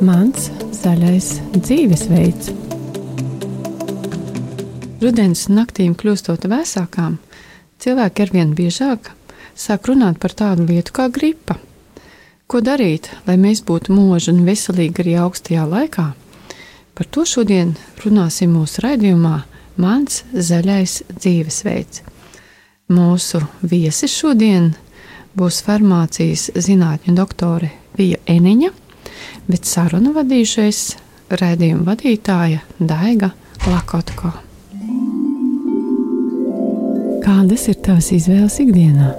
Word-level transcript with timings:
Mans 0.00 0.46
zaļais 0.72 1.26
dzīvesveids. 1.52 2.46
Rudens 5.02 5.42
naktīm 5.52 5.92
kļūstot 5.92 6.46
vēsākām, 6.48 7.18
cilvēki 7.84 8.24
arvien 8.24 8.54
biežāk 8.56 9.10
sāk 9.52 9.90
runāt 9.90 10.16
par 10.22 10.32
tādu 10.32 10.64
lietu 10.70 10.96
kā 10.96 11.10
gripa. 11.12 11.58
Ko 12.48 12.64
darīt, 12.64 13.10
lai 13.28 13.36
mēs 13.36 13.60
būtu 13.68 13.92
mūži 13.92 14.32
un 14.32 14.40
veselīgi 14.48 15.04
arī 15.04 15.18
augstajā 15.20 15.68
laikā? 15.68 16.08
Par 16.96 17.12
to 17.12 17.28
šodien 17.28 17.76
runāsim 18.00 18.56
mūsu 18.56 18.80
raidījumā 18.88 19.36
Mans 19.76 20.22
zaļais 20.32 21.02
dzīvesveids. 21.12 22.06
Mūsu 22.88 23.44
viesis 23.60 24.16
šodien 24.16 24.72
būs 25.36 25.60
farmācijas 25.68 26.54
zinātņu 26.56 27.20
doktore 27.20 27.74
Vija 28.00 28.24
Eniņa 28.24 28.79
bet 29.50 29.66
sarunu 29.66 30.12
vadīšais 30.14 30.80
raidījuma 31.40 31.90
vadītāja 31.90 32.62
Daiga 32.78 33.32
Lakotko. 33.66 34.30
Kādas 37.24 37.66
ir 37.70 37.78
tavas 37.84 38.10
izvēles 38.14 38.56
ikdienā? 38.62 39.10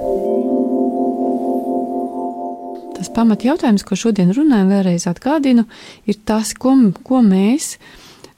Tas 2.97 3.09
pamat 3.15 3.45
jautājums, 3.45 3.83
ko 3.87 3.97
šodien 3.97 4.33
runājam, 4.35 4.71
vēlreiz 4.71 5.07
atgādinu, 5.09 5.65
ir 6.05 6.19
tas, 6.27 6.53
ko, 6.53 6.75
ko 7.07 7.21
mēs 7.25 7.75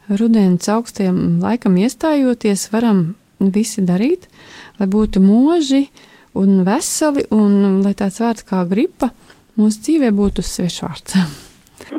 rudens 0.07 0.69
augstajam 0.71 1.39
laikam 1.43 1.77
iestājoties 1.81 2.69
varam 2.73 3.13
visi 3.39 3.83
darīt, 3.83 4.29
lai 4.79 4.87
būtu 4.87 5.23
mūži 5.23 5.85
un 6.39 6.61
veseli, 6.67 7.27
un 7.35 7.81
lai 7.83 7.95
tāds 7.97 8.21
vārds 8.23 8.45
kā 8.47 8.63
gripa 8.69 9.11
mūsu 9.59 9.87
dzīvē 9.87 10.13
būtu 10.15 10.45
svešvārds. 10.45 11.42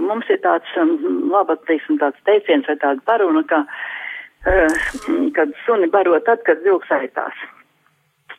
Mums 0.00 0.30
ir 0.32 0.40
tāds 0.44 0.70
um, 0.80 0.94
laba, 1.32 1.56
teiksim, 1.68 1.98
tāds 2.02 2.20
teiciens 2.28 2.66
vai 2.68 2.76
tāda 2.82 3.02
paruna, 3.08 3.42
ka, 3.50 3.62
uh, 3.64 4.80
kad 5.36 5.52
suni 5.64 5.90
baro 5.92 6.18
tad, 6.26 6.42
kad 6.48 6.62
vilks 6.66 6.90
aitās. 6.94 7.44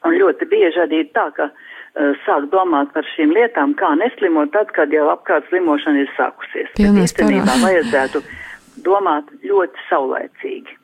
Un 0.05 0.17
ļoti 0.19 0.47
bieži 0.51 0.83
arī 0.83 1.03
ir 1.03 1.11
tā, 1.17 1.27
ka 1.37 1.49
uh, 1.49 2.11
sāk 2.25 2.49
domāt 2.53 2.91
par 2.95 3.07
šīm 3.15 3.33
lietām, 3.35 3.75
kā 3.79 3.93
neslimot 3.99 4.53
tad, 4.55 4.73
kad 4.77 4.93
jau 4.93 5.07
apkārt 5.13 5.47
slimošana 5.49 6.03
ir 6.03 6.11
sākusies. 6.17 6.73
Īstenībā 6.79 7.59
vajadzētu 7.63 8.23
domāt 8.85 9.31
ļoti 9.45 9.87
saulēcīgi. 9.89 10.81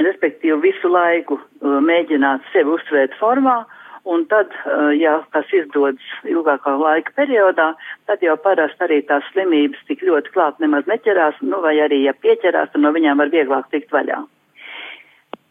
Respektīvi 0.00 0.60
visu 0.62 0.88
laiku 0.88 1.40
uh, 1.40 1.78
mēģināt 1.84 2.46
sevi 2.54 2.76
uzsvērt 2.78 3.18
formā, 3.20 3.60
uh, 3.66 3.79
Un 4.04 4.24
tad, 4.26 4.48
eh, 4.50 4.96
ja 4.96 5.18
tas 5.32 5.48
izdodas 5.52 6.04
ilgākā 6.24 6.72
laika 6.80 7.12
periodā, 7.16 7.74
tad 8.08 8.22
jau 8.24 8.36
parasti 8.40 8.86
arī 8.86 9.02
tās 9.06 9.26
slimības 9.32 9.82
tik 9.88 10.00
ļoti 10.00 10.32
klāt 10.32 10.60
nemaz 10.60 10.88
neķerās, 10.88 11.42
nu 11.42 11.60
vai 11.60 11.76
arī, 11.84 12.02
ja 12.06 12.14
pieķerās, 12.16 12.72
tad 12.72 12.80
no 12.80 12.92
viņām 12.96 13.20
var 13.20 13.28
vieglāk 13.28 13.68
tikt 13.70 13.92
vaļā. 13.92 14.22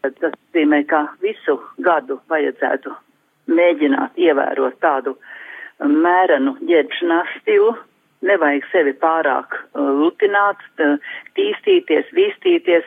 Tas 0.02 0.32
nozīmē, 0.34 0.82
ka 0.88 1.06
visu 1.22 1.60
gadu 1.78 2.18
vajadzētu 2.32 2.94
mēģināt 3.54 4.18
ievērot 4.18 4.80
tādu 4.82 5.14
mērenu 5.78 6.56
ģērbšanās 6.66 7.30
stilu, 7.40 7.76
nevajag 8.26 8.66
sevi 8.72 8.92
pārāk 9.00 9.54
uh, 9.54 9.86
lutināt, 10.00 10.60
uh, 10.82 10.98
tīstīties, 11.38 12.10
vīstīties 12.16 12.84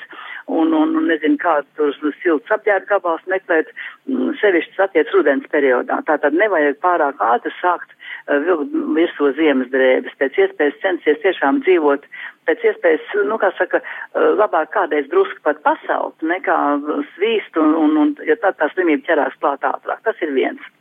un, 0.48 0.74
un, 0.74 0.96
un 1.00 1.08
nezinu, 1.08 1.38
kādu 1.42 1.68
tur 1.78 2.14
silts 2.22 2.52
apģērbu 2.54 2.90
gabals 2.90 3.24
meklēt, 3.32 3.72
mm, 4.10 4.34
sevišķi 4.42 4.76
satiec 4.78 5.12
rudens 5.16 5.48
periodā. 5.54 6.02
Tātad 6.08 6.36
nevajag 6.38 6.80
pārāk 6.84 7.22
ātri 7.24 7.54
sākt 7.60 7.96
uh, 7.96 8.38
vilkt 8.44 8.76
virsū 8.98 9.32
ziemas 9.40 9.72
drēbes, 9.74 10.18
pēc 10.20 10.40
iespējas 10.46 10.80
censties 10.84 11.22
tiešām 11.24 11.64
dzīvot, 11.64 12.06
pēc 12.50 12.68
iespējas, 12.72 13.10
nu, 13.30 13.40
kā 13.42 13.54
saka, 13.58 13.82
uh, 13.82 14.34
labāk 14.40 14.74
kādreiz 14.76 15.10
drusku 15.12 15.42
pat 15.48 15.64
pasalt, 15.66 16.16
nekā 16.22 16.60
svīst 17.16 17.60
un, 17.60 17.76
un, 17.86 18.00
un 18.06 18.16
ja 18.28 18.40
tad 18.44 18.60
tā 18.60 18.72
slimība 18.74 19.08
ķerās 19.10 19.40
klāt 19.40 19.68
ātrāk. 19.68 20.04
Tas 20.08 20.26
ir 20.26 20.36
viens. 20.36 20.72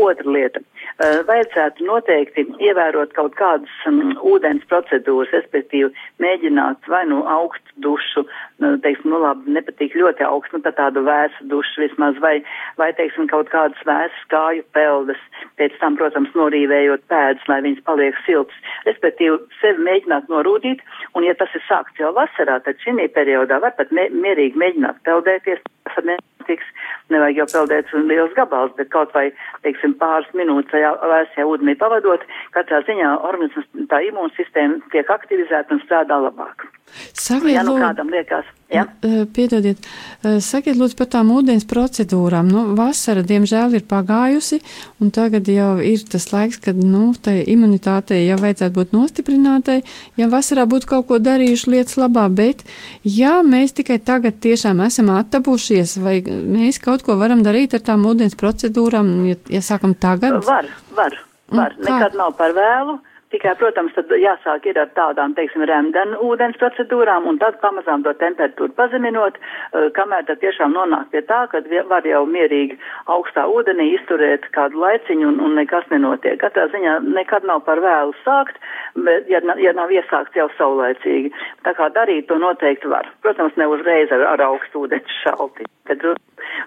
Otra 0.00 0.30
lieta. 0.32 0.62
Uh, 1.02 1.20
vajadzētu 1.28 1.84
noteikti 1.86 2.44
ievērot 2.64 3.12
kaut 3.16 3.34
kādas 3.38 3.72
um, 3.88 4.14
ūdens 4.32 4.64
procedūras, 4.70 5.32
respektīvi 5.36 5.90
mēģināt 6.22 6.88
vai 6.88 7.04
nu 7.10 7.22
augstu 7.28 7.76
dušu, 7.84 8.24
teiksim, 8.84 9.10
nu 9.12 9.20
labi, 9.22 9.52
nepatīk 9.56 9.94
ļoti 9.98 10.24
augstu, 10.26 10.58
nu 10.58 10.66
tad 10.66 10.76
tādu 10.78 11.02
vēsu 11.06 11.46
dušu 11.50 11.82
vismaz, 11.82 12.18
vai, 12.22 12.34
vai 12.80 12.90
teiksim, 12.98 13.28
kaut 13.30 13.50
kādas 13.52 13.80
vēsas 13.88 14.26
kāju 14.32 14.64
peldas, 14.76 15.20
pēc 15.60 15.76
tam, 15.80 15.96
protams, 16.00 16.32
norīvējot 16.38 17.06
pēdas, 17.12 17.46
lai 17.50 17.60
viņas 17.66 17.84
paliek 17.88 18.18
siltas. 18.26 18.72
Respektīvi, 18.88 19.38
sevi 19.60 19.86
mēģināt 19.88 20.30
norūdīt, 20.32 20.82
un 21.18 21.26
ja 21.26 21.34
tas 21.38 21.54
ir 21.58 21.64
sākts 21.68 22.02
jau 22.02 22.12
vasarā, 22.16 22.60
tad 22.66 22.80
šī 22.84 23.08
periodā 23.14 23.60
var 23.62 23.74
pat 23.78 23.92
mē, 23.94 24.08
mierīgi 24.24 24.58
mēģināt 24.58 25.02
peldēties, 25.06 25.62
tas 25.88 26.04
netiks, 26.06 26.68
nevajag 27.12 27.42
jau 27.42 27.48
peldēt 27.54 27.94
liels 28.10 28.36
gabals, 28.38 28.74
bet 28.78 28.92
kaut 28.94 29.14
vai, 29.16 29.28
teiksim, 29.66 29.96
pāris 30.00 30.30
minūtes 30.38 30.74
vēsajā 30.74 31.48
ūdenī 31.48 31.76
pavadot, 31.80 32.24
katrā 32.56 32.82
ziņā 32.88 33.16
organisms, 33.30 33.68
tā 33.90 34.02
imūnsistēma 34.10 34.92
tiek 34.94 35.10
aktivizēta 35.18 35.74
un 35.74 35.82
strādā 35.86 36.20
labāk. 36.22 36.68
Sakiet, 37.16 37.54
ja 37.54 37.62
nu 37.64 37.78
kādam 37.80 38.10
liekas. 38.12 38.48
Ja? 38.72 38.86
Piedodiet, 39.34 39.84
sakiet 40.40 40.78
lūdzu 40.80 40.96
par 40.96 41.08
tām 41.12 41.30
ūdens 41.34 41.66
procedūrām. 41.68 42.48
Nu, 42.48 42.62
vasara, 42.76 43.20
diemžēl, 43.26 43.76
ir 43.76 43.84
pagājusi, 43.88 44.62
un 45.02 45.12
tagad 45.12 45.48
jau 45.52 45.74
ir 45.84 46.04
tas 46.08 46.30
laiks, 46.32 46.60
kad, 46.64 46.78
nu, 46.80 47.10
tai 47.12 47.42
imunitātei 47.52 48.22
jau 48.24 48.38
vajadzētu 48.40 48.76
būt 48.78 48.96
nostiprinātai, 48.96 49.78
ja 50.20 50.30
vasarā 50.32 50.64
būtu 50.68 50.88
kaut 50.94 51.10
ko 51.10 51.20
darījuši 51.20 51.74
lietas 51.74 52.00
labā, 52.00 52.26
bet, 52.32 52.64
ja 53.04 53.38
mēs 53.44 53.76
tikai 53.76 54.00
tagad 54.00 54.40
tiešām 54.44 54.80
esam 54.86 55.12
attabušies, 55.16 55.98
vai 56.00 56.18
mēs 56.24 56.80
kaut 56.80 57.04
ko 57.04 57.18
varam 57.20 57.44
darīt 57.44 57.76
ar 57.76 57.84
tām 57.92 58.08
ūdens 58.08 58.36
procedūrām, 58.40 59.14
ja, 59.28 59.40
ja 59.52 59.64
sākam 59.64 59.92
tagad? 59.92 60.40
Var, 60.48 60.72
var, 60.96 61.20
var. 61.52 61.80
Nekad 61.80 62.16
nav 62.16 62.36
par 62.40 62.56
vēlu. 62.56 63.00
Tikai, 63.32 63.54
protams, 63.56 63.94
tad 63.96 64.10
jāsāk 64.20 64.66
ir 64.68 64.76
ar 64.76 64.90
tādām, 64.92 65.32
teiksim, 65.32 65.62
remdenu 65.68 66.18
ūdens 66.26 66.58
procedūrām 66.60 67.24
un 67.30 67.38
tad 67.40 67.56
pamazām 67.62 68.02
to 68.04 68.12
temperatūru 68.20 68.74
pazeminot, 68.76 69.38
eh, 69.40 69.86
kamēr 69.96 70.26
tad 70.28 70.42
tiešām 70.42 70.74
nonāk 70.76 71.08
pie 71.14 71.22
tā, 71.30 71.46
ka 71.48 71.62
var 71.88 72.04
jau 72.04 72.26
mierīgi 72.28 72.76
augstā 73.14 73.46
ūdenī 73.48 73.88
izturēt 73.96 74.44
kādu 74.52 74.82
laiciņu 74.84 75.28
un, 75.30 75.40
un 75.40 75.56
nekas 75.56 75.88
nenotiek. 75.88 76.36
Katrā 76.44 76.68
ziņā 76.74 76.98
nekad 77.08 77.48
nav 77.48 77.64
par 77.64 77.80
vēlu 77.80 78.12
sākt, 78.20 78.60
bet, 79.00 79.24
ja, 79.32 79.40
ja 79.56 79.72
nav 79.72 79.88
iesākts 79.88 80.36
jau 80.36 80.50
saulaicīgi. 80.58 81.32
Tā 81.64 81.72
kā 81.78 81.88
darīt 81.96 82.28
to 82.28 82.36
noteikti 82.36 82.92
var. 82.92 83.08
Protams, 83.24 83.56
ne 83.56 83.66
uzreiz 83.66 84.12
ar, 84.12 84.26
ar 84.34 84.44
augstu 84.50 84.84
ūdeni 84.84 85.20
šalti. 85.22 85.64
Tad 85.88 86.04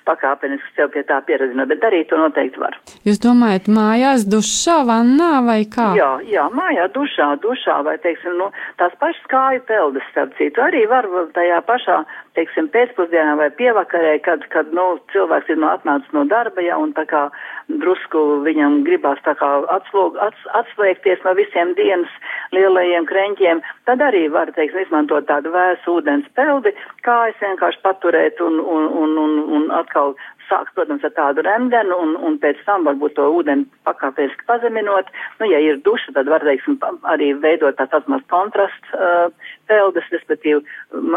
pakāpeniski 0.09 0.75
sev 0.75 0.91
pie 0.93 1.05
tā 1.07 1.21
pieredzināt, 1.27 1.69
bet 1.71 1.81
darīt 1.83 2.09
to 2.11 2.19
noteikti 2.19 2.61
var. 2.61 2.77
Jūs 3.07 3.21
domājat, 3.23 3.69
mājās 3.71 4.27
dušā, 4.29 4.81
vannā 4.89 5.31
vai 5.45 5.61
kā? 5.69 5.91
Jā, 5.99 6.11
jā, 6.29 6.45
mājā 6.55 6.87
dušā, 6.95 7.31
dušā 7.45 7.81
vai, 7.87 7.97
teiksim, 8.03 8.37
nu, 8.41 8.51
tās 8.81 8.95
pašas 9.01 9.31
kāju 9.31 9.65
peldes, 9.69 10.05
starp 10.11 10.35
citu, 10.39 10.63
arī 10.65 10.85
var 10.91 11.07
tajā 11.37 11.61
pašā, 11.69 12.01
teiksim, 12.35 12.69
pēcpusdienā 12.73 13.35
vai 13.39 13.49
pievakarē, 13.57 14.17
kad, 14.25 14.45
kad, 14.53 14.71
nu, 14.75 14.85
cilvēks 15.13 15.51
ir 15.51 15.59
no 15.61 15.71
atnācis 15.73 16.13
no 16.15 16.25
darba, 16.29 16.63
ja, 16.63 16.77
un 16.81 16.93
tā 16.97 17.05
kā 17.09 17.25
drusku 17.81 18.23
viņam 18.45 18.81
gribās 18.87 19.21
tā 19.25 19.35
kā 19.39 19.49
atslog, 19.73 20.19
ats, 20.21 20.47
atslēgties 20.59 21.23
no 21.25 21.35
visiem 21.39 21.73
dienas 21.79 22.11
lielajiem 22.55 23.07
kreņķiem, 23.09 23.63
tad 23.89 24.03
arī 24.05 24.27
var, 24.33 24.51
teiksim, 24.57 24.85
izmantot 24.85 25.27
tādu 25.29 25.53
vēsu 25.55 25.99
ūdens 25.99 26.27
peldi, 26.37 26.75
kājas 27.07 27.39
vienkārši 27.41 27.83
paturēt 27.85 28.41
un, 28.43 28.59
un, 28.59 28.89
un, 29.03 29.17
un, 29.25 29.37
un 29.59 29.69
atkal 29.79 30.15
sāks, 30.49 30.73
protams, 30.75 31.03
ar 31.07 31.13
tādu 31.15 31.43
remdenu 31.45 31.97
un, 32.01 32.15
un 32.27 32.37
pēc 32.41 32.61
tam 32.67 32.87
varbūt 32.87 33.15
to 33.17 33.27
ūdeni 33.39 33.65
pakāpeniski 33.87 34.47
pazeminot. 34.49 35.09
Nu, 35.39 35.49
ja 35.49 35.59
ir 35.63 35.81
duša, 35.85 36.15
tad 36.17 36.29
var, 36.31 36.45
teiksim, 36.45 36.79
arī 37.11 37.33
veidot 37.41 37.77
tā 37.79 37.87
saucamās 37.91 38.25
kontrastu 38.31 38.99
uh, 38.99 39.49
peldes, 39.69 40.07
respektīvi 40.13 40.61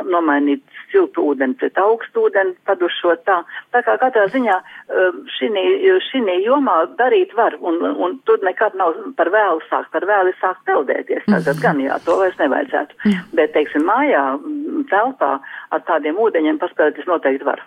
nomainīt 0.08 0.64
siltu 0.92 1.26
ūdeni 1.32 1.58
pret 1.60 1.78
augstu 1.82 2.26
ūdeni, 2.28 2.56
padušot 2.68 3.24
tā. 3.28 3.40
Tā 3.74 3.84
kā 3.86 3.98
katrā 4.00 4.26
ziņā 4.32 4.56
uh, 4.58 5.20
šī 5.38 6.24
jomā 6.44 6.78
darīt 6.98 7.34
var, 7.36 7.56
un, 7.60 7.80
un 7.82 8.18
tur 8.28 8.42
nekad 8.46 8.76
nav 8.78 8.96
par 9.18 9.30
vēlu 9.34 9.62
sākt, 9.68 9.90
par 9.94 10.06
vēlu 10.08 10.34
sākt 10.40 10.64
peldēties. 10.68 11.24
Tātad 11.26 11.54
mm 11.54 11.58
-hmm. 11.58 11.62
gan 11.62 11.80
jā, 11.84 11.98
to 12.04 12.18
vairs 12.20 12.38
nevajadzētu. 12.38 12.94
Mm 13.04 13.10
-hmm. 13.12 13.36
Bet, 13.36 13.52
teiksim, 13.52 13.82
mājā, 13.82 14.24
telpā 14.90 15.38
ar 15.70 15.80
tādiem 15.90 16.16
ūdeņiem 16.16 16.58
paspēlēties 16.58 17.06
noteikti 17.06 17.44
var. 17.44 17.62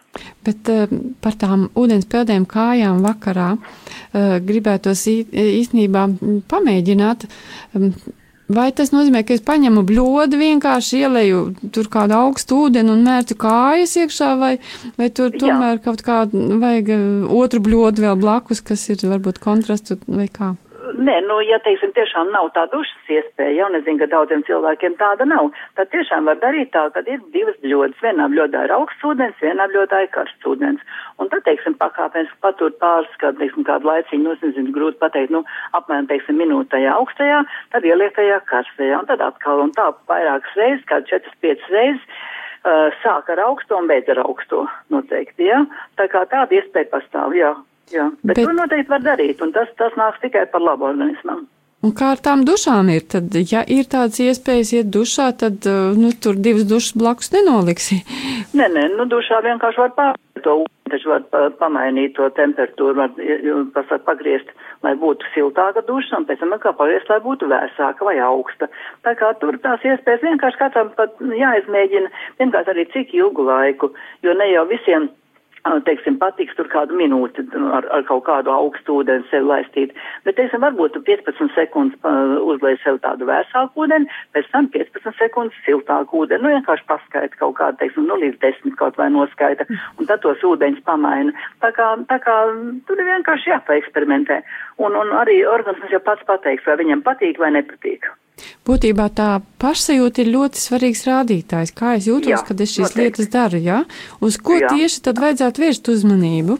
Bet 0.46 0.72
uh, 0.74 0.88
par 1.22 1.36
tā 1.38 1.52
tām 1.52 1.68
ūdens 1.78 2.08
peldēm 2.10 2.48
kājām 2.50 3.04
vakarā 3.06 3.52
uh, 3.58 4.40
gribētos 4.46 5.06
īstenībā 5.12 6.08
pamēģināt. 6.52 7.30
Um, 7.76 7.94
Vai 8.52 8.66
tas 8.76 8.90
nozīmē, 8.92 9.22
ka 9.24 9.32
es 9.38 9.44
paņemu 9.48 9.84
bļodu, 9.88 10.36
vienkārši 10.36 10.98
ielēju 11.06 11.38
tur 11.72 11.88
kādu 11.94 12.18
augstu 12.18 12.58
ūdeni 12.66 12.92
un 12.92 13.06
mērķu 13.06 13.38
kājas 13.40 13.94
iekšā, 14.02 14.32
vai, 14.42 14.50
vai 14.98 15.08
tur 15.16 15.32
tomēr 15.32 15.78
Jā. 15.78 15.82
kaut 15.86 16.04
kādu 16.04 16.58
vajag 16.60 16.92
otru 17.32 17.62
bļodu 17.64 18.04
vēl 18.04 18.20
blakus, 18.20 18.60
kas 18.66 18.84
ir 18.92 19.06
varbūt 19.08 19.40
kontrastu 19.40 20.02
vai 20.10 20.28
kā? 20.28 20.50
Nē, 21.07 21.15
nu, 21.27 21.38
ja, 21.45 21.57
teiksim, 21.65 21.92
tiešām 21.95 22.31
nav 22.33 22.50
tā 22.56 22.63
dušas 22.71 23.09
iespēja, 23.15 23.56
jau 23.59 23.69
nezinu, 23.74 24.00
ka 24.01 24.07
daudziem 24.12 24.44
cilvēkiem 24.48 24.98
tāda 25.00 25.27
nav, 25.30 25.50
tad 25.80 25.89
tiešām 25.94 26.30
var 26.30 26.39
darīt 26.42 26.71
tā, 26.75 26.86
ka 26.94 27.03
ir 27.06 27.21
divas 27.36 27.57
bļodas. 27.63 28.00
Vienā 28.06 28.27
bļodā 28.33 28.65
ir 28.68 28.74
augsts 28.75 29.06
ūdens, 29.07 29.38
vienā 29.44 29.68
bļodā 29.71 30.03
ir 30.06 30.12
karsts 30.15 30.50
ūdens. 30.51 30.83
Un 31.21 31.31
tad, 31.33 31.45
teiksim, 31.48 31.77
pakāpeniski 31.81 32.38
patur 32.45 32.75
pāris, 32.81 33.15
kādu, 33.21 33.42
teiksim, 33.44 33.65
kādu 33.68 33.89
laiciņu, 33.89 34.24
nu, 34.25 34.36
nezinu, 34.42 34.75
grūti 34.75 35.01
pateikt, 35.01 35.33
nu, 35.36 35.44
apmēram, 35.77 36.09
teiksim, 36.12 36.39
minūtajā 36.42 36.94
augstajā, 36.98 37.42
tad 37.75 37.88
ieliek 37.88 38.15
tajā 38.18 38.42
karstajā, 38.51 39.01
un 39.01 39.09
tad 39.09 39.25
atkal, 39.25 39.65
un 39.65 39.74
tā 39.77 39.89
vairākas 40.12 40.59
reizes, 40.59 40.86
kādu 40.92 41.18
4-5 41.18 41.74
reizes. 41.75 42.21
Uh, 42.62 42.92
sāk 43.01 43.25
ar 43.33 43.39
augsto 43.42 43.74
un 43.74 43.88
beidz 43.89 44.12
ar 44.13 44.19
augsto 44.21 44.68
noteikti, 44.94 45.47
jā. 45.47 45.63
Ja? 45.63 45.86
Tā 45.97 46.06
kā 46.13 46.21
tāda 46.30 46.59
iespēja 46.59 46.92
pastāv, 46.92 47.33
jā. 47.33 47.56
Jā, 47.92 48.10
bet, 48.22 48.36
bet 48.36 48.46
to 48.46 48.54
noteikti 48.56 48.92
var 48.92 49.04
darīt, 49.06 49.42
un 49.44 49.52
tas, 49.56 49.72
tas 49.80 49.98
nāks 50.00 50.22
tikai 50.24 50.46
par 50.52 50.64
labu 50.64 50.88
organismam. 50.92 51.48
Un 51.82 51.96
kā 51.98 52.12
ar 52.14 52.20
tām 52.22 52.44
dušām 52.46 52.92
ir? 52.94 53.08
Tad, 53.10 53.34
ja 53.50 53.64
ir 53.66 53.88
tādas 53.90 54.20
iespējas 54.22 54.74
iet 54.78 54.90
dušā, 54.94 55.32
tad 55.42 55.66
uh, 55.66 55.96
nu, 55.98 56.12
tur 56.14 56.38
divas 56.38 56.68
dušas 56.70 56.94
blakus 56.94 57.32
nenoliksi. 57.34 58.04
Nē, 58.58 58.68
nē, 58.76 58.84
nu 59.00 59.08
dušā 59.10 59.40
vienkārši 59.48 59.82
var 59.82 59.96
pārēt 59.98 60.44
to 60.46 60.54
ūdeni, 60.62 60.92
taču 60.92 61.10
var 61.10 61.24
pa, 61.34 61.42
pamainīt 61.58 62.14
to 62.18 62.28
temperatūru, 62.38 62.98
var 63.00 64.00
pagriezt, 64.06 64.52
lai 64.86 64.94
būtu 65.00 65.30
siltāka 65.34 65.82
duša, 65.88 66.20
un 66.20 66.28
pēc 66.30 66.44
tam 66.44 66.54
kā 66.62 66.74
pagriezt, 66.78 67.10
lai 67.10 67.18
būtu 67.24 67.50
vēsāka 67.50 68.06
vai 68.06 68.18
augsta. 68.22 68.70
Tā 69.06 69.16
kā 69.18 69.32
tur 69.42 69.58
tās 69.64 69.82
iespējas 69.88 70.26
vienkārši 70.26 70.62
katram 70.62 70.92
pat 70.98 71.18
jāizmēģina, 71.22 72.12
vienkārši 72.44 72.74
arī 72.76 72.86
cik 72.94 73.16
ilgu 73.18 73.48
laiku, 73.48 73.94
jo 74.26 74.38
ne 74.38 74.52
jau 74.52 74.68
visiem 74.70 75.10
teiksim, 75.86 76.18
patiks 76.22 76.56
tur 76.58 76.68
kādu 76.72 76.96
minūti 76.98 77.44
ar, 77.75 77.86
ar 77.94 78.06
kaut 78.08 78.24
kādu 78.28 78.52
augstu 78.54 79.00
ūdeni 79.02 79.28
sev 79.30 79.46
laistīt. 79.50 79.94
Bet, 80.25 80.38
teiksim, 80.40 80.63
varbūt 80.63 80.98
15 81.08 81.54
sekundes 81.56 81.98
uzlēj 82.54 82.80
sev 82.84 83.00
tādu 83.06 83.28
vēsāku 83.30 83.86
ūdeni, 83.86 84.10
pēc 84.36 84.50
tam 84.54 84.69
15 84.74 85.19
sekundes 85.19 85.58
siltāku 85.66 86.24
ūdeni. 86.24 86.44
Nu, 86.44 86.54
vienkārši 86.56 86.88
paskaita 86.90 87.42
kaut 87.42 87.58
kādu, 87.60 87.80
teiksim, 87.81 88.08
nu, 88.10 88.18
līdz 88.22 88.40
10 88.44 88.78
kaut 88.80 88.98
vai 89.02 89.12
noskaita, 89.13 89.68
un 89.98 90.10
tad 90.10 90.24
tos 90.25 90.42
ūdeņus 90.52 90.86
pamaina. 90.88 91.36
Tā 91.64 91.74
kā, 91.78 91.92
tā 92.10 92.22
kā 92.24 92.38
tur 92.88 93.02
ir 93.04 93.12
vienkārši 93.14 93.54
jāpaeksperimentē. 93.54 94.42
Un, 94.81 94.98
un 94.98 95.14
arī 95.22 95.42
organisms 95.46 95.94
jau 95.94 96.02
pats 96.04 96.25
pateiks, 96.28 96.66
vai 96.68 96.80
viņam 96.81 97.06
patīk 97.06 97.42
vai 97.42 97.54
nepatīk. 97.57 98.10
Būtībā 98.68 99.08
tā 99.18 99.30
pašsajūta 99.62 100.24
ir 100.24 100.34
ļoti 100.36 100.62
svarīgs 100.62 101.06
rādītājs. 101.10 101.74
Kā 101.78 101.96
es 102.00 102.10
jūtos, 102.10 102.34
jā, 102.34 102.44
kad 102.48 102.62
es 102.62 102.76
šīs 102.76 102.90
noteikti. 102.90 103.02
lietas 103.02 103.32
daru, 103.34 103.62
jā? 103.62 103.82
Uz 104.22 104.38
ko 104.42 104.60
jā. 104.60 104.70
tieši 104.74 105.08
tad 105.08 105.22
vajadzētu 105.24 105.66
vērst 105.66 105.92
uzmanību? 105.96 106.60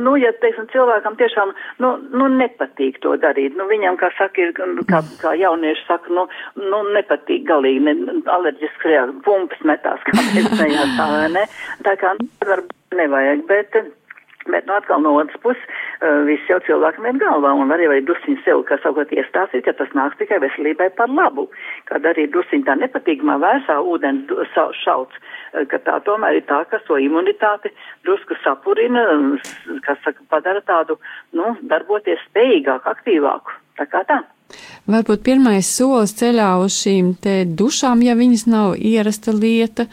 Nu, 0.00 0.14
ja, 0.16 0.30
teiksim, 0.40 0.64
cilvēkam 0.72 1.18
tiešām, 1.20 1.50
nu, 1.84 1.90
nu, 2.16 2.30
nepatīk 2.32 2.96
to 3.04 3.12
darīt, 3.20 3.58
nu, 3.58 3.66
viņam, 3.68 3.98
kā 4.00 4.08
saka, 4.16 4.46
ir, 4.46 4.54
kā, 4.88 5.02
kā 5.20 5.34
jaunieši 5.36 5.84
saka, 5.84 6.14
nu, 6.16 6.24
nu, 6.56 6.78
nepatīk 6.96 7.44
galīgi, 7.44 7.82
ne, 7.84 8.16
alerģiski 8.38 8.88
reakcija, 8.88 9.20
pumpas 9.26 9.66
metās, 9.68 10.00
kā 10.08 10.16
mēs 10.16 10.48
nejās 10.62 10.96
tā, 10.96 11.10
ne? 11.34 11.44
Tā 11.84 11.92
kā, 12.00 12.14
nu, 12.16 12.28
varbūt 12.48 12.96
nevajag, 13.02 13.44
bet, 13.50 13.78
Bet, 14.46 14.66
nu, 14.66 14.74
atkal 14.78 15.00
no 15.02 15.14
otras 15.18 15.40
puses, 15.42 15.62
uh, 15.66 16.22
viss 16.28 16.50
jau 16.50 16.58
cilvēkam 16.66 17.08
ir 17.10 17.18
galvā, 17.22 17.50
un 17.58 17.70
var 17.72 17.82
jau 17.82 17.90
arī 17.90 18.04
dusiņi 18.06 18.38
sev, 18.44 18.62
kas 18.68 18.82
savukārt 18.84 19.14
iestāstīt, 19.16 19.64
ka 19.66 19.74
tas 19.78 19.90
nāks 19.98 20.18
tikai 20.20 20.38
veselībai 20.44 20.92
par 20.98 21.10
labu. 21.10 21.48
Kad 21.90 22.06
arī 22.06 22.28
dusiņi 22.30 22.66
tā 22.68 22.76
nepatīkamā 22.78 23.40
vēsā 23.42 23.80
ūdens 23.82 24.30
šauc, 24.84 25.18
uh, 25.18 25.66
ka 25.72 25.82
tā 25.88 25.98
tomēr 26.06 26.38
ir 26.38 26.46
tā, 26.46 26.62
kas 26.70 26.86
to 26.86 27.00
imunitāti 27.02 27.74
drusku 28.06 28.38
sapurina, 28.44 29.04
kas 29.86 29.98
saka, 30.06 30.22
padara 30.30 30.62
tādu, 30.62 31.00
nu, 31.34 31.56
darboties 31.66 32.22
spējīgāku, 32.30 32.94
aktīvāku. 32.94 33.60
Tā 33.76 33.84
kā 33.90 34.06
tā. 34.08 34.22
Varbūt 34.86 35.24
pirmais 35.26 35.66
solis 35.66 36.14
ceļā 36.16 36.52
uz 36.62 36.78
šīm 36.78 37.16
te 37.20 37.40
dušām, 37.58 38.04
ja 38.06 38.14
viņas 38.16 38.46
nav 38.48 38.76
ierasta 38.78 39.34
lieta, 39.34 39.88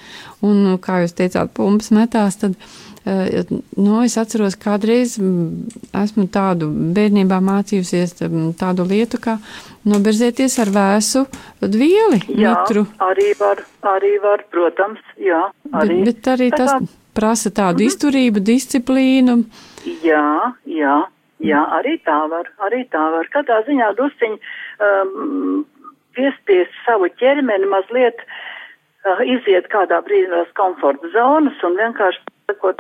un, 0.46 0.78
kā 0.84 1.02
jūs 1.04 1.18
teicāt, 1.18 1.52
pumpas 1.58 1.90
metās, 1.96 2.38
tad 2.40 2.54
Eh, 2.56 2.83
nu, 3.06 4.00
es 4.04 4.16
atceros, 4.18 4.56
kādreiz 4.56 5.18
esmu 5.20 6.28
tādu 6.32 6.70
bērnībā 6.96 7.40
mācījusies 7.44 8.16
tādu 8.60 8.86
lietu, 8.88 9.20
kā 9.20 9.38
noberzēties 9.84 10.56
ar 10.64 10.72
vēsu 10.72 11.26
vieli. 11.62 12.22
Jā, 12.30 12.56
mitru. 12.56 12.86
arī 13.04 13.34
var, 13.40 13.64
arī 13.96 14.14
var, 14.24 14.46
protams, 14.52 15.04
jā. 15.20 15.50
Arī. 15.72 16.00
Bet, 16.06 16.22
bet 16.22 16.32
arī 16.36 16.50
tas 16.56 16.78
prasa 17.14 17.50
tādu 17.50 17.78
mm 17.78 17.84
-hmm. 17.84 17.88
izturību, 17.92 18.40
disciplīnu. 18.40 19.36
Jā, 20.04 20.54
jā, 20.66 20.98
jā, 21.40 21.62
arī 21.80 22.00
tā 22.08 22.30
var, 22.30 22.48
arī 22.60 22.88
tā 22.90 23.04
var. 23.12 23.28
Katrā 23.36 23.64
ziņā 23.68 23.94
drusciņi 23.96 24.40
um, 24.40 25.66
piespiest 26.16 26.72
savu 26.86 27.10
ķermeni 27.20 27.66
mazliet 27.66 28.16
uh, 28.24 29.20
iziet 29.36 29.68
kādā 29.68 30.00
brīdī 30.02 30.30
no 30.30 30.46
komforta 30.54 31.08
zonas 31.14 31.64
un 31.64 31.76
vienkārši 31.76 32.33
sakot, 32.48 32.80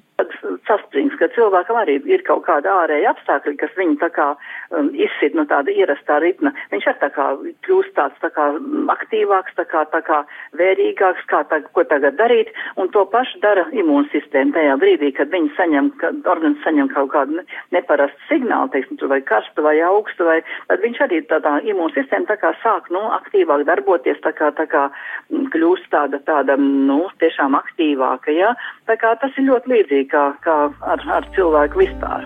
saspringts, 0.67 1.15
ka 1.19 1.29
cilvēkam 1.35 1.77
arī 1.79 1.97
ir 2.09 2.23
kaut 2.27 2.43
kāda 2.47 2.71
ārēja 2.83 3.13
apstākļi, 3.13 3.55
kas 3.61 3.73
viņu 3.77 3.97
tā 4.01 4.09
kā 4.13 4.27
um, 4.33 4.89
izsit 4.95 5.35
no 5.37 5.45
tāda 5.49 5.71
ierastā 5.71 6.19
ritma. 6.23 6.53
Viņš 6.71 6.87
ir 6.89 6.97
tā 7.01 7.09
kā 7.15 7.27
kļūst 7.65 7.93
tāds 7.97 8.19
tā 8.23 8.29
kā 8.35 8.49
aktīvāks, 8.93 9.55
tā 9.57 9.65
kā, 9.69 9.85
tā 9.91 10.01
kā 10.05 10.21
vērīgāks, 10.59 11.25
kā 11.31 11.43
tā, 11.49 11.61
ko 11.75 11.85
tagad 11.89 12.17
darīt, 12.19 12.51
un 12.79 12.91
to 12.95 13.05
pašu 13.11 13.41
dara 13.43 13.65
imūnsistēma 13.71 14.55
tajā 14.57 14.77
brīdī, 14.81 15.13
kad 15.17 15.31
viņi 15.33 15.53
saņem, 15.57 15.91
kad 16.01 16.29
organisms 16.35 16.67
saņem 16.67 16.91
kaut 16.93 17.11
kādu 17.15 17.43
neparastu 17.75 18.29
signālu, 18.29 18.71
teiksim, 18.73 18.99
vai 19.11 19.21
karstu 19.27 19.65
vai 19.65 19.77
augstu, 19.83 20.27
vai, 20.27 20.39
tad 20.69 20.83
viņš 20.83 21.03
arī 21.07 21.23
tādā 21.31 21.57
imūnsistēma 21.71 22.29
tā 22.29 22.39
kā 22.41 22.53
sāk, 22.63 22.91
nu, 22.93 23.03
aktīvāk 23.19 23.65
darboties, 23.67 24.19
tā 24.23 24.33
kā, 24.35 24.51
tā 24.55 24.67
kā 24.71 24.85
mm, 24.89 25.49
kļūst 25.55 25.89
tāda, 25.93 26.21
tāda, 26.27 26.57
nu, 26.59 27.01
tiešām 27.23 27.57
aktīvāka, 27.59 28.31
jā. 28.31 28.53
Ja? 28.53 28.55
Tā 28.87 28.97
kā 28.99 29.13
tas 29.19 29.31
ir 29.39 29.47
ļoti 29.47 29.52
līdzīgi 29.69 30.09
kā, 30.09 30.23
kā 30.41 30.57
ar, 30.81 31.05
ar 31.17 31.27
cilvēku 31.35 31.83
vispār. 31.83 32.25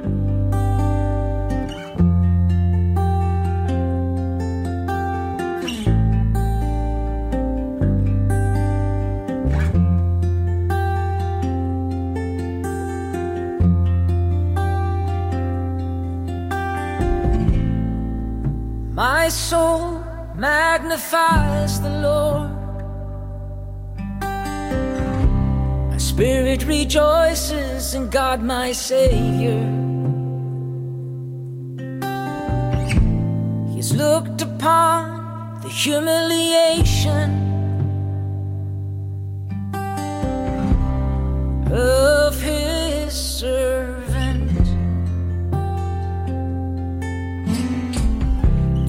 My 18.97 19.29
soul 19.29 20.03
magnifies 20.35 21.81
the 21.81 21.89
Lord. 22.01 22.46
Spirit 26.47 26.63
rejoices 26.63 27.93
in 27.93 28.09
God 28.09 28.41
my 28.41 28.71
Savior. 28.71 29.59
He's 33.75 33.93
looked 33.93 34.41
upon 34.41 35.59
the 35.61 35.67
humiliation 35.67 37.29
of 41.69 42.39
his 42.39 43.11
servant. 43.11 44.67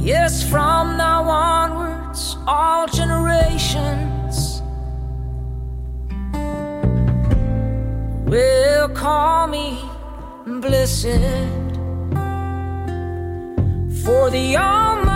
Yes, 0.01 0.49
from 0.49 0.97
now 0.97 1.29
onwards, 1.29 2.37
all 2.47 2.87
generations. 2.87 4.08
Will 8.29 8.89
call 8.91 9.47
me 9.47 9.79
blessed. 10.61 11.21
For 14.05 14.31
the 14.31 14.57
Almighty's 14.57 15.08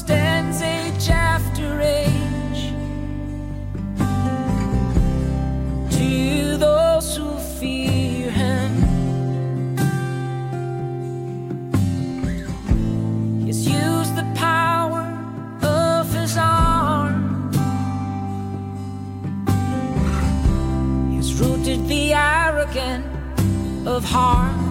extends 0.00 0.62
age 0.62 1.10
after 1.10 1.80
age 1.80 2.70
to 5.90 6.56
those 6.56 7.16
who 7.16 7.36
fear 7.58 8.30
him. 8.30 8.70
He's 13.44 13.66
used 13.66 14.14
the 14.14 14.26
power 14.36 15.02
of 15.62 16.14
his 16.14 16.36
arm, 16.38 17.50
he's 21.10 21.34
rooted 21.40 21.88
the 21.88 22.14
arrogant 22.14 23.04
of 23.84 24.04
heart. 24.04 24.67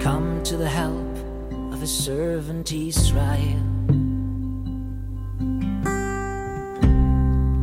Come 0.00 0.42
to 0.42 0.58
the 0.58 0.68
help 0.68 1.16
of 1.72 1.80
his 1.80 1.90
servant 1.90 2.70
Israel. 2.72 3.64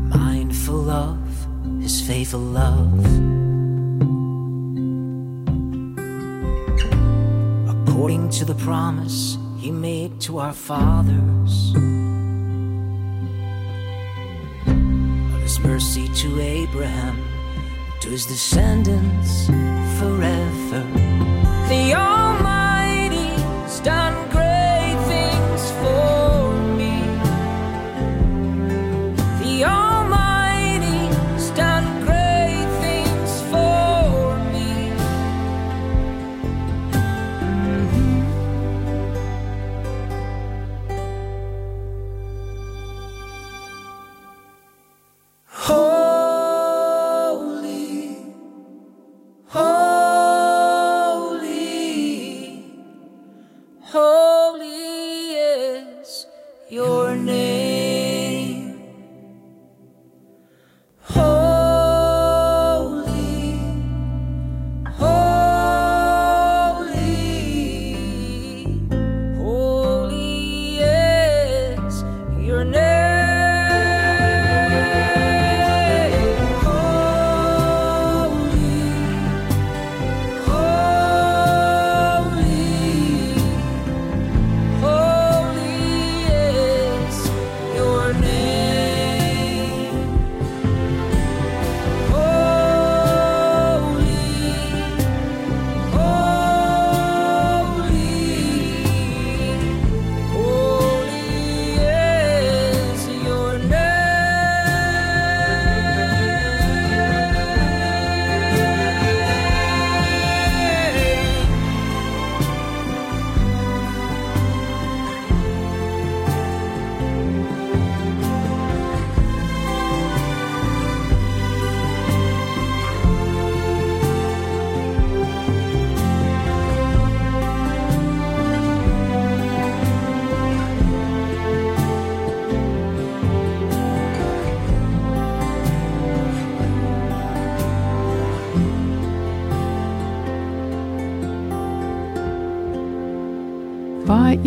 Mindful 0.10 0.90
of 0.90 1.20
his 1.80 2.02
faithful 2.02 2.40
love. 2.40 3.06
According 7.70 8.30
to 8.32 8.46
the 8.46 8.56
promise 8.56 9.38
he 9.60 9.70
made 9.70 10.20
to 10.22 10.40
our 10.40 10.54
fathers. 10.54 11.76
Of 14.66 15.42
his 15.44 15.60
mercy 15.60 16.08
to 16.08 16.40
Abraham, 16.40 17.24
to 18.00 18.10
his 18.10 18.26
descendants 18.26 19.46
forever. 20.00 20.84
The 21.70 21.94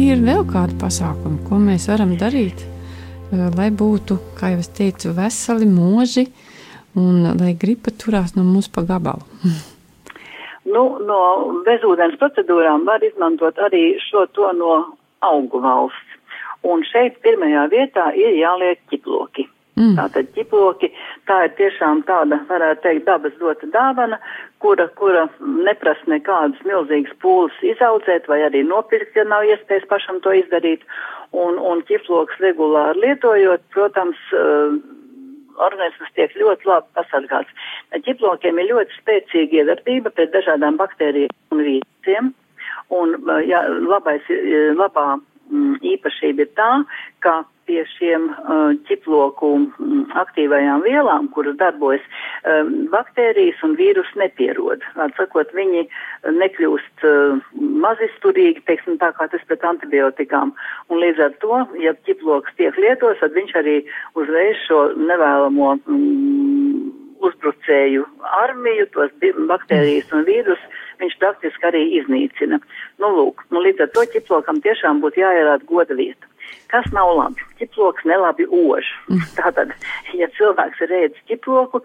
ir 0.00 0.22
vēl 0.24 0.42
kādi 0.48 0.74
pasākumi, 0.80 1.42
ko 1.46 1.58
mēs 1.62 1.86
varam 1.90 2.16
darīt, 2.18 2.64
eh, 2.64 3.44
lai 3.54 3.70
būtu, 3.70 4.18
kā 4.38 4.50
jau 4.54 4.62
es 4.62 4.68
teicu, 4.68 5.12
veseli 5.14 5.68
mūži 5.70 6.26
un 6.96 7.22
lai 7.38 7.54
gripa 7.54 7.90
turās 7.90 8.34
no 8.36 8.42
mums 8.42 8.68
pa 8.68 8.82
gabalu? 8.82 9.22
Nu, 10.64 10.96
no 11.06 11.18
bezūdens 11.66 12.16
procedūrām 12.18 12.86
var 12.88 13.02
izmantot 13.04 13.58
arī 13.60 13.98
šo 14.00 14.24
to 14.32 14.48
no 14.56 14.96
augu 15.20 15.60
valsts. 15.60 16.16
Un 16.64 16.80
šeit 16.88 17.20
pirmajā 17.22 17.66
vietā 17.68 18.06
ir 18.16 18.32
jāliek 18.40 18.80
ķiploki. 18.88 19.44
Mm. 19.74 19.96
Tātad 19.98 20.28
ķiploki, 20.36 20.92
tā 21.26 21.40
ir 21.48 21.54
tiešām 21.58 22.04
tāda, 22.06 22.38
varētu 22.46 22.84
teikt, 22.84 23.06
dabas 23.08 23.34
dota 23.40 23.66
dāvana, 23.74 24.20
kura, 24.62 24.86
kura 25.00 25.24
neprasa 25.66 26.06
nekādas 26.12 26.60
milzīgas 26.68 27.16
pūles 27.22 27.56
izaudzēt 27.66 28.28
vai 28.30 28.44
arī 28.46 28.62
nopirkt, 28.68 29.16
ja 29.18 29.24
nav 29.26 29.46
iespējas 29.48 29.88
pašam 29.90 30.20
to 30.22 30.34
izdarīt. 30.38 30.84
Un, 31.34 31.58
un 31.58 31.82
ķiploks 31.88 32.38
regulāri 32.38 33.02
lietojot, 33.02 33.64
protams, 33.74 34.20
uh, 34.38 34.76
organisms 35.66 36.12
tiek 36.14 36.36
ļoti 36.38 36.68
labi 36.70 36.86
pasargāts. 36.94 37.66
Ķiplokiem 38.06 38.60
ir 38.62 38.70
ļoti 38.70 39.00
spēcīga 39.00 39.62
iedarbība 39.62 40.12
pret 40.14 40.30
dažādām 40.34 40.78
baktērijām 40.78 41.34
un 41.54 41.64
vīrusiem. 41.66 42.30
Un 42.94 43.16
uh, 43.18 43.40
jā, 43.42 43.64
labais, 43.82 44.22
uh, 44.30 44.70
labā 44.78 45.16
mm, 45.16 45.82
īpašība 45.94 46.46
ir 46.46 46.54
tā, 46.54 46.70
ka 47.26 47.40
pie 47.68 47.83
šiem 47.94 48.26
uh, 48.30 48.73
ķiploku 48.88 49.50
mm, 49.59 50.04
aktīvajām 50.21 50.85
vielām, 50.87 51.28
kuras 51.35 51.56
darbojas, 51.61 52.04
um, 52.49 52.73
baktērijas 52.92 53.62
un 53.66 53.76
vīrus 53.78 54.11
nepierod. 54.21 54.85
Atsakot, 55.06 55.52
viņi 55.56 55.87
nekļūst 56.40 57.06
uh, 57.09 57.38
mazizturīgi, 57.85 58.64
teiksim, 58.68 58.99
tā 59.02 59.12
kā 59.16 59.28
tas 59.33 59.44
pret 59.49 59.64
antibiotikām. 59.68 60.54
Un 60.92 61.02
līdz 61.02 61.25
ar 61.28 61.38
to, 61.44 61.62
ja 61.83 61.94
ķiploks 62.09 62.56
tiek 62.61 62.76
lietots, 62.80 63.23
tad 63.23 63.37
viņš 63.37 63.56
arī 63.62 63.80
uzreiz 64.21 64.61
šo 64.68 64.87
nevēlamo 65.00 65.75
mm, 65.80 66.92
uzbrucēju 67.25 68.04
armiju, 68.42 68.87
tos 68.94 69.12
baktērijas 69.49 70.12
un 70.16 70.25
vīrus, 70.28 70.61
viņš 71.00 71.16
praktiski 71.23 71.68
arī 71.71 71.83
iznīcina. 72.00 72.61
Nu, 73.02 73.11
lūk, 73.18 73.44
nu, 73.54 73.62
līdz 73.64 73.87
ar 73.87 73.92
to 73.94 74.06
ķiplokam 74.14 74.61
tiešām 74.64 75.02
būtu 75.04 75.25
jāierāda 75.25 75.66
goda 75.68 75.97
vieta. 75.99 76.30
Kas 76.73 76.87
nav 76.92 77.12
labi? 77.16 77.44
Ķiploks 77.74 78.04
nelabi 78.06 78.44
ož. 78.46 78.86
Tātad, 79.34 79.72
ja 80.14 80.28
cilvēks 80.36 80.82
ir 80.84 80.92
ēdis 80.94 81.24
ķiploku, 81.26 81.80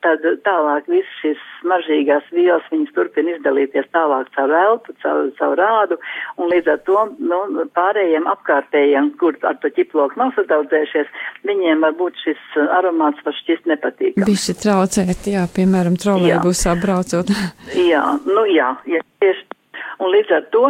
tad 0.00 0.24
tālāk 0.46 0.86
viss 0.88 1.18
šis 1.20 1.40
smaržīgās 1.60 2.24
vielas 2.32 2.64
viņas 2.72 2.94
turpina 2.96 3.34
izdalīties 3.34 3.90
tālāk 3.92 4.30
caur 4.32 4.54
elpu, 4.56 4.94
caur, 5.02 5.28
caur 5.36 5.54
rādu, 5.60 5.98
un 6.40 6.48
līdz 6.48 6.70
ar 6.72 6.80
to 6.88 7.04
nu, 7.20 7.66
pārējiem 7.76 8.24
apkārtējiem, 8.32 9.12
kur 9.20 9.36
ar 9.44 9.60
to 9.60 9.68
ķiploku 9.76 10.16
nav 10.20 10.32
sadaudzējušies, 10.38 11.12
viņiem 11.44 11.84
varbūt 11.84 12.24
šis 12.24 12.58
aromāts 12.78 13.20
var 13.26 13.36
šķist 13.42 13.68
nepatīkams. 13.68 14.28
Bišķi 14.30 14.56
traucēt, 14.64 15.28
jā, 15.28 15.44
piemēram, 15.52 16.00
trolēbusā 16.00 16.78
braucot. 16.80 17.34
Jā, 17.92 18.04
nu 18.24 18.44
jā, 18.48 18.70
ja 18.88 19.00
tieši. 19.20 19.44
Un 20.02 20.10
līdz 20.10 20.32
ar 20.34 20.44
to, 20.50 20.68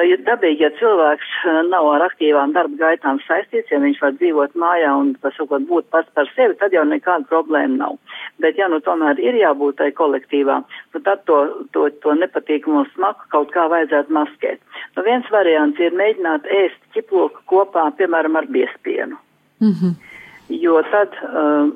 ja 0.00 0.16
dabīgi, 0.24 0.64
ja 0.64 0.70
cilvēks 0.78 1.32
eh, 1.44 1.58
nav 1.68 1.88
ar 1.92 2.04
aktīvām 2.06 2.54
darba 2.56 2.78
gaitām 2.80 3.20
saistīts, 3.26 3.70
ja 3.72 3.80
viņš 3.82 4.00
var 4.00 4.14
dzīvot 4.16 4.56
mājā 4.58 4.92
un, 4.96 5.12
pasakot, 5.20 5.66
būt 5.68 5.90
pats 5.92 6.08
par 6.16 6.30
sevi, 6.36 6.56
tad 6.60 6.72
jau 6.72 6.84
nekāda 6.88 7.28
problēma 7.28 7.76
nav. 7.76 7.98
Bet, 8.40 8.56
ja 8.60 8.70
nu 8.72 8.80
tomēr 8.84 9.20
ir 9.20 9.36
jābūt 9.40 9.80
tai 9.82 9.90
kolektīvā, 9.98 10.58
nu 10.94 11.04
tad 11.04 11.26
to, 11.28 11.38
to, 11.76 11.88
to 12.04 12.16
nepatīkamo 12.22 12.86
smaku 12.94 13.28
kaut 13.34 13.52
kā 13.52 13.68
vajadzētu 13.72 14.16
maskēt. 14.16 14.64
Nu, 14.96 15.04
viens 15.04 15.28
variants 15.34 15.80
ir 15.80 15.92
mēģināt 15.98 16.48
ēst 16.62 16.80
ķiploku 16.96 17.44
kopā, 17.52 17.90
piemēram, 18.00 18.40
ar 18.40 18.48
biespienu. 18.48 19.20
Mm 19.60 19.74
-hmm. 19.76 19.94
Jo 20.48 20.82
tad 20.90 21.14
uh, 21.22 21.68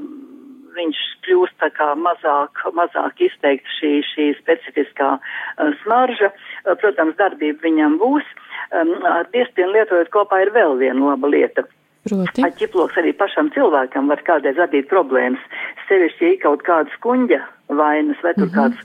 viņš 0.76 1.00
kļūst 1.26 1.56
tā 1.62 1.70
kā 1.76 1.88
mazāk, 1.98 2.62
mazāk 2.76 3.22
izteikta 3.28 3.72
šī, 3.78 3.92
šī 4.12 4.28
specifiskā 4.40 5.16
uh, 5.16 5.72
smarža. 5.82 6.32
Uh, 6.64 6.76
protams, 6.82 7.16
darbība 7.20 7.66
viņam 7.66 7.98
būs. 8.02 8.28
Um, 8.74 8.94
ar 9.06 9.28
biespienu 9.32 9.74
lietojot 9.76 10.12
kopā 10.14 10.44
ir 10.44 10.54
vēl 10.54 10.78
viena 10.80 11.12
laba 11.12 11.32
lieta. 11.32 11.66
Proti, 12.06 12.44
Ar 12.46 12.54
ķiploks 12.54 13.00
arī 13.00 13.10
pašam 13.18 13.50
cilvēkam 13.54 14.06
var 14.12 14.22
kādreiz 14.26 14.58
radīt 14.60 14.86
problēmas. 14.92 15.42
Sevišķi, 15.88 16.24
ja 16.24 16.34
ir 16.36 16.42
kaut 16.44 16.62
kādas 16.66 16.94
kuņģa 17.02 17.42
vainas, 17.68 18.16
vai 18.22 18.34
tur 18.34 18.46
mm 18.46 18.50
-hmm. 18.50 18.58
kāds 18.58 18.78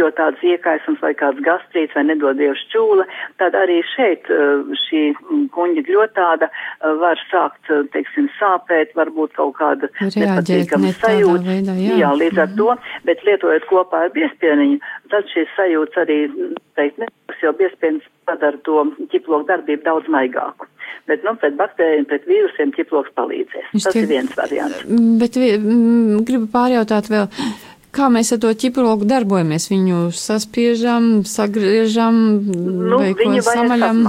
ļoti 0.00 0.16
tāds 0.16 0.42
iekaisums, 0.42 1.00
vai 1.02 1.12
kāds 1.14 1.40
gastrīts, 1.48 1.94
vai 1.94 2.04
nedodievs 2.04 2.62
čūla, 2.72 3.04
tad 3.38 3.54
arī 3.54 3.80
šeit 3.96 4.30
uh, 4.30 4.62
šī 4.86 5.02
mm, 5.14 5.48
kuņģa 5.56 5.82
gļotāda 5.88 6.46
uh, 6.50 6.94
var 7.02 7.18
sākt, 7.32 7.64
uh, 7.70 7.86
teiksim, 7.92 8.28
sāpēt, 8.40 8.94
varbūt 8.94 9.32
kaut 9.34 9.54
kāda 9.58 9.88
nepatīkama 10.00 10.92
sajūta. 11.02 11.44
veidā, 11.50 11.74
jā. 11.74 11.98
jā, 12.02 12.10
līdz 12.22 12.38
ar 12.38 12.50
to, 12.56 12.76
bet 13.04 13.24
lietojot 13.24 13.64
kopā 13.72 14.04
ar 14.04 14.10
biespieniņu, 14.10 14.78
tad 15.10 15.24
šīs 15.34 15.48
sajūtas 15.56 15.96
arī, 16.04 16.18
teikt, 16.76 16.98
nebūs, 16.98 17.42
jo 17.42 17.52
biespienis 17.52 18.02
padara 18.26 18.58
to 18.64 18.84
ķiploku 19.12 19.46
darbību 19.46 19.82
daudz 19.84 20.06
maigāku. 20.08 20.66
Bet, 21.08 21.24
nu, 21.24 21.34
pret 21.40 21.56
baktērijiem, 21.58 22.04
pret 22.06 22.26
vīrusiem 22.28 22.70
ķiploks 22.76 23.10
palīdzēs. 23.18 23.66
Viņš 23.72 23.82
Tas 23.84 23.94
tiek- 23.94 24.02
ir 24.04 24.08
viens 24.08 24.36
variants. 24.36 24.84
Mm, 24.84 25.18
Bet 25.18 25.34
vi- 25.34 25.58
mm, 25.58 26.24
gribu 26.28 26.46
pārjautāt 26.46 27.10
vēl, 27.10 27.26
kā 27.94 28.08
mēs 28.12 28.32
ar 28.34 28.40
to 28.42 28.50
ķiploku 28.62 29.06
darbojamies? 29.08 29.68
Viņu 29.72 30.00
saspiežam, 30.16 31.22
sagriežam, 31.28 32.16
Nu, 32.90 32.98
vai 32.98 33.12
ko 33.18 33.30
samaļam? 33.46 34.02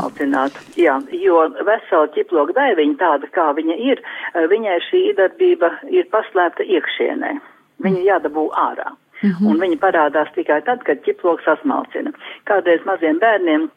jā, 0.77 0.95
jo 1.25 1.43
vesela 1.67 2.07
ķiploka 2.15 2.55
daiviņa 2.57 2.97
tāda, 3.01 3.29
kā 3.35 3.51
viņa 3.57 3.77
ir, 3.91 4.01
eh, 4.35 4.47
viņai 4.47 4.77
šī 4.89 5.03
darbība 5.17 5.71
ir 5.89 6.09
paslēpta 6.13 6.63
iekšienē. 6.65 7.39
Viņa 7.81 8.01
jādabū 8.05 8.49
ārā. 8.53 8.91
Un 9.21 9.59
viņa 9.61 9.77
parādās 9.77 10.31
tikai 10.33 10.63
tad, 10.65 10.83
kad 10.83 11.03
ķiploks 11.05 11.45
sasmalcina. 11.45 12.11
Kādreiz 12.49 12.81
maziem 12.85 13.19
bērniem 13.21 13.69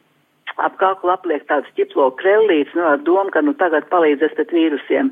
ap 0.57 0.79
kaklu 0.81 1.11
apliek 1.11 1.45
tāds 1.51 1.69
ķiploka 1.77 2.23
krellīts, 2.23 2.73
nu, 2.75 2.85
ar 2.95 2.99
domu, 2.99 3.31
ka 3.35 3.43
nu 3.45 3.53
tagad 3.61 3.89
palīdzēs 3.91 4.37
pret 4.39 4.55
vīrusiem. 4.57 5.11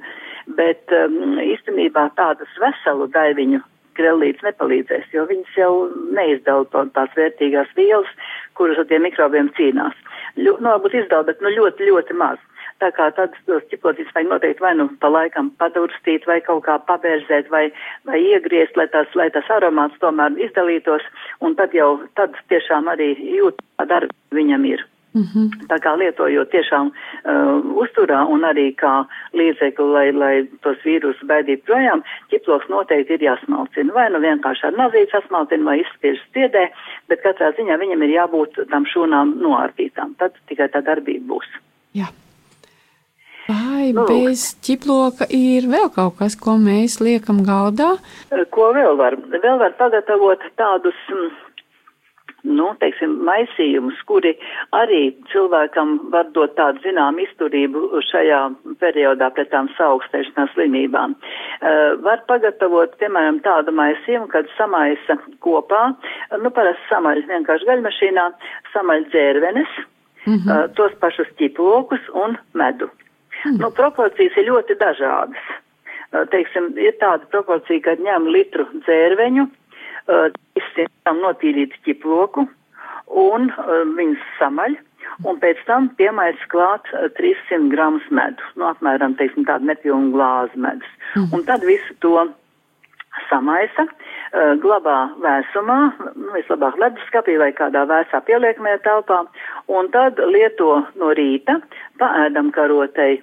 Bet 0.57 0.91
um, 0.97 1.37
īstenībā 1.39 2.09
tādas 2.17 2.49
veselu 2.63 3.07
daiviņu 3.13 3.61
krellītes 3.99 4.45
nepalīdzēs, 4.47 5.11
jo 5.15 5.27
viņas 5.29 5.59
jau 5.59 5.73
neizdala 6.17 6.87
tās 6.97 7.13
vērtīgās 7.19 7.75
vielas, 7.79 8.09
kuras 8.59 8.81
ar 8.83 8.89
tiem 8.91 9.05
mikrobiem 9.07 9.51
cīnās. 9.59 9.97
Ļo, 10.39 10.57
nu, 10.61 10.71
varbūt 10.71 10.97
izdala, 11.03 11.29
bet 11.29 11.43
nu, 11.45 11.53
ļoti, 11.53 11.89
ļoti 11.91 12.17
maz. 12.17 12.41
Tā 12.83 12.89
kā 12.97 13.09
tad 13.15 13.35
tos 13.47 13.63
ķiplocītus 13.71 14.15
vajag 14.15 14.31
noteikti 14.31 14.65
vai 14.65 14.73
nu 14.75 14.89
pa 15.03 15.11
laikam 15.13 15.53
padurstīt, 15.61 16.25
vai 16.27 16.41
kaut 16.43 16.65
kā 16.67 16.79
pabērzēt, 16.89 17.51
vai, 17.53 17.69
vai 18.09 18.19
iegriezt, 18.19 18.79
lai 18.81 18.89
tas, 18.91 19.13
lai 19.19 19.29
tas 19.35 19.51
aromāts 19.55 20.01
tomēr 20.03 20.35
izdalītos, 20.49 21.07
un 21.47 21.55
tad 21.61 21.77
jau, 21.79 21.93
tad 22.19 22.35
tiešām 22.51 22.91
arī 22.91 23.13
jūt, 23.37 23.63
kā 23.79 23.87
darba 23.93 24.39
viņam 24.39 24.67
ir. 24.73 24.83
Mhm. 25.13 25.67
Tā 25.69 25.77
kā 25.85 25.93
lietojot 26.01 26.49
tiešām 26.55 26.89
uh, 26.89 27.59
uzturā 27.85 28.23
un 28.33 28.47
arī 28.49 28.71
kā 28.81 28.93
līdzekli, 29.37 29.89
lai, 29.93 30.07
lai 30.17 30.33
tos 30.65 30.81
vīrusus 30.87 31.27
baidītu 31.29 31.67
projām, 31.69 32.01
ķiploks 32.33 32.71
noteikti 32.73 33.19
ir 33.19 33.27
jāsmalcina. 33.29 33.93
Vai 33.93 34.09
nu 34.15 34.23
vienkārši 34.25 34.71
ar 34.71 34.79
nazīti 34.79 35.13
sasmalcina 35.13 35.69
vai 35.69 35.77
izspiež 35.83 36.23
stiedē, 36.31 36.65
bet 37.13 37.21
katrā 37.27 37.53
ziņā 37.59 37.77
viņam 37.85 38.07
ir 38.09 38.17
jābūt 38.17 38.65
tam 38.73 38.89
šūnām 38.89 39.37
noārtītām. 39.45 40.17
Tad 40.23 40.41
tikai 40.49 40.71
tā 40.73 40.81
darbība 40.87 41.35
būs. 41.35 41.53
Jā. 41.99 42.09
Vai 43.51 43.91
Nu, 43.93 44.07
bez 44.07 44.53
ķiploka 44.65 45.27
ir 45.35 45.67
vēl 45.69 45.91
kaut 45.93 46.21
kas, 46.21 46.39
ko 46.39 46.55
mēs 46.63 47.01
liekam 47.03 47.43
galdā? 47.45 47.97
Uh, 48.31 48.47
Ko 48.53 48.71
vēl 48.73 48.97
var? 48.97 49.17
Vēl 49.33 49.59
var 49.61 49.75
pagatavot 49.77 50.41
tādus, 50.57 50.97
mm, 51.13 51.52
nu, 52.45 52.73
teiksim, 52.81 53.15
maisījumus, 53.27 54.01
kuri 54.09 54.35
arī 54.75 55.13
cilvēkam 55.33 55.95
var 56.15 56.31
dot 56.35 56.57
tādu 56.59 56.83
zinām 56.85 57.21
izturību 57.23 58.03
šajā 58.09 58.41
periodā 58.83 59.31
pret 59.37 59.53
tām 59.53 59.71
saukstēšanās 59.79 60.53
slimībām. 60.57 61.15
Uh, 61.15 61.95
var 62.03 62.25
pagatavot, 62.27 62.97
piemēram, 63.03 63.41
tādu 63.47 63.75
maisījumu, 63.79 64.27
kad 64.33 64.51
samaisa 64.59 65.19
kopā, 65.45 65.85
nu, 66.43 66.51
parasti 66.51 66.91
samaļ 66.91 67.25
vienkārši 67.31 67.71
gaļmašīnā, 67.71 68.29
samaļ 68.75 69.09
dzērvenes, 69.15 69.81
Mhm. 70.27 70.51
uh, 70.51 70.69
tos 70.79 70.93
pašus 71.03 71.31
ķiplokus 71.39 72.05
un 72.15 72.37
medu. 72.55 72.91
Nu, 73.59 73.73
proporcijas 73.75 74.37
ir 74.39 74.47
ļoti 74.53 74.77
dažādas. 74.79 75.43
Uh, 76.13 76.27
Teiksim, 76.31 76.77
ir 76.79 76.95
tāda 77.01 77.27
proporcija, 77.33 77.83
kad 77.89 77.99
ņem 77.99 78.29
litru 78.31 78.69
dzērveņu, 78.85 79.49
300 80.07 80.89
gram 81.05 81.23
notīrītu 81.23 81.85
ķiploku 81.87 82.47
un 83.23 83.51
viņus 83.99 84.33
samaļ. 84.39 84.79
Un 85.29 85.39
pēc 85.43 85.61
tam 85.69 85.89
piemērs 85.99 86.43
klāt 86.53 86.89
uh, 86.95 87.09
300 87.19 87.69
gramus 87.73 88.05
medu, 88.15 88.45
nu, 88.57 88.67
apmēram, 88.71 89.17
teiksim, 89.19 89.47
tādu 89.49 89.69
nepilnu 89.69 90.13
glāzi 90.15 90.61
medus. 90.63 90.95
Un 91.35 91.45
tad 91.49 91.67
visu 91.69 91.95
to 92.05 92.15
samaisa, 93.29 93.85
uh, 93.87 94.55
glabā 94.63 94.99
vēsumā, 95.23 95.79
nu, 96.17 96.31
vislabāk 96.37 96.79
leduskapī 96.81 97.37
vai 97.43 97.51
kādā 97.59 97.85
vēsā 97.91 98.23
pieliekamajā 98.29 98.81
telpā, 98.87 99.21
un 99.69 99.93
tad 99.95 100.23
lieto 100.33 100.81
no 100.97 101.13
rīta 101.19 101.61
paēdam 102.01 102.51
karotei. 102.57 103.21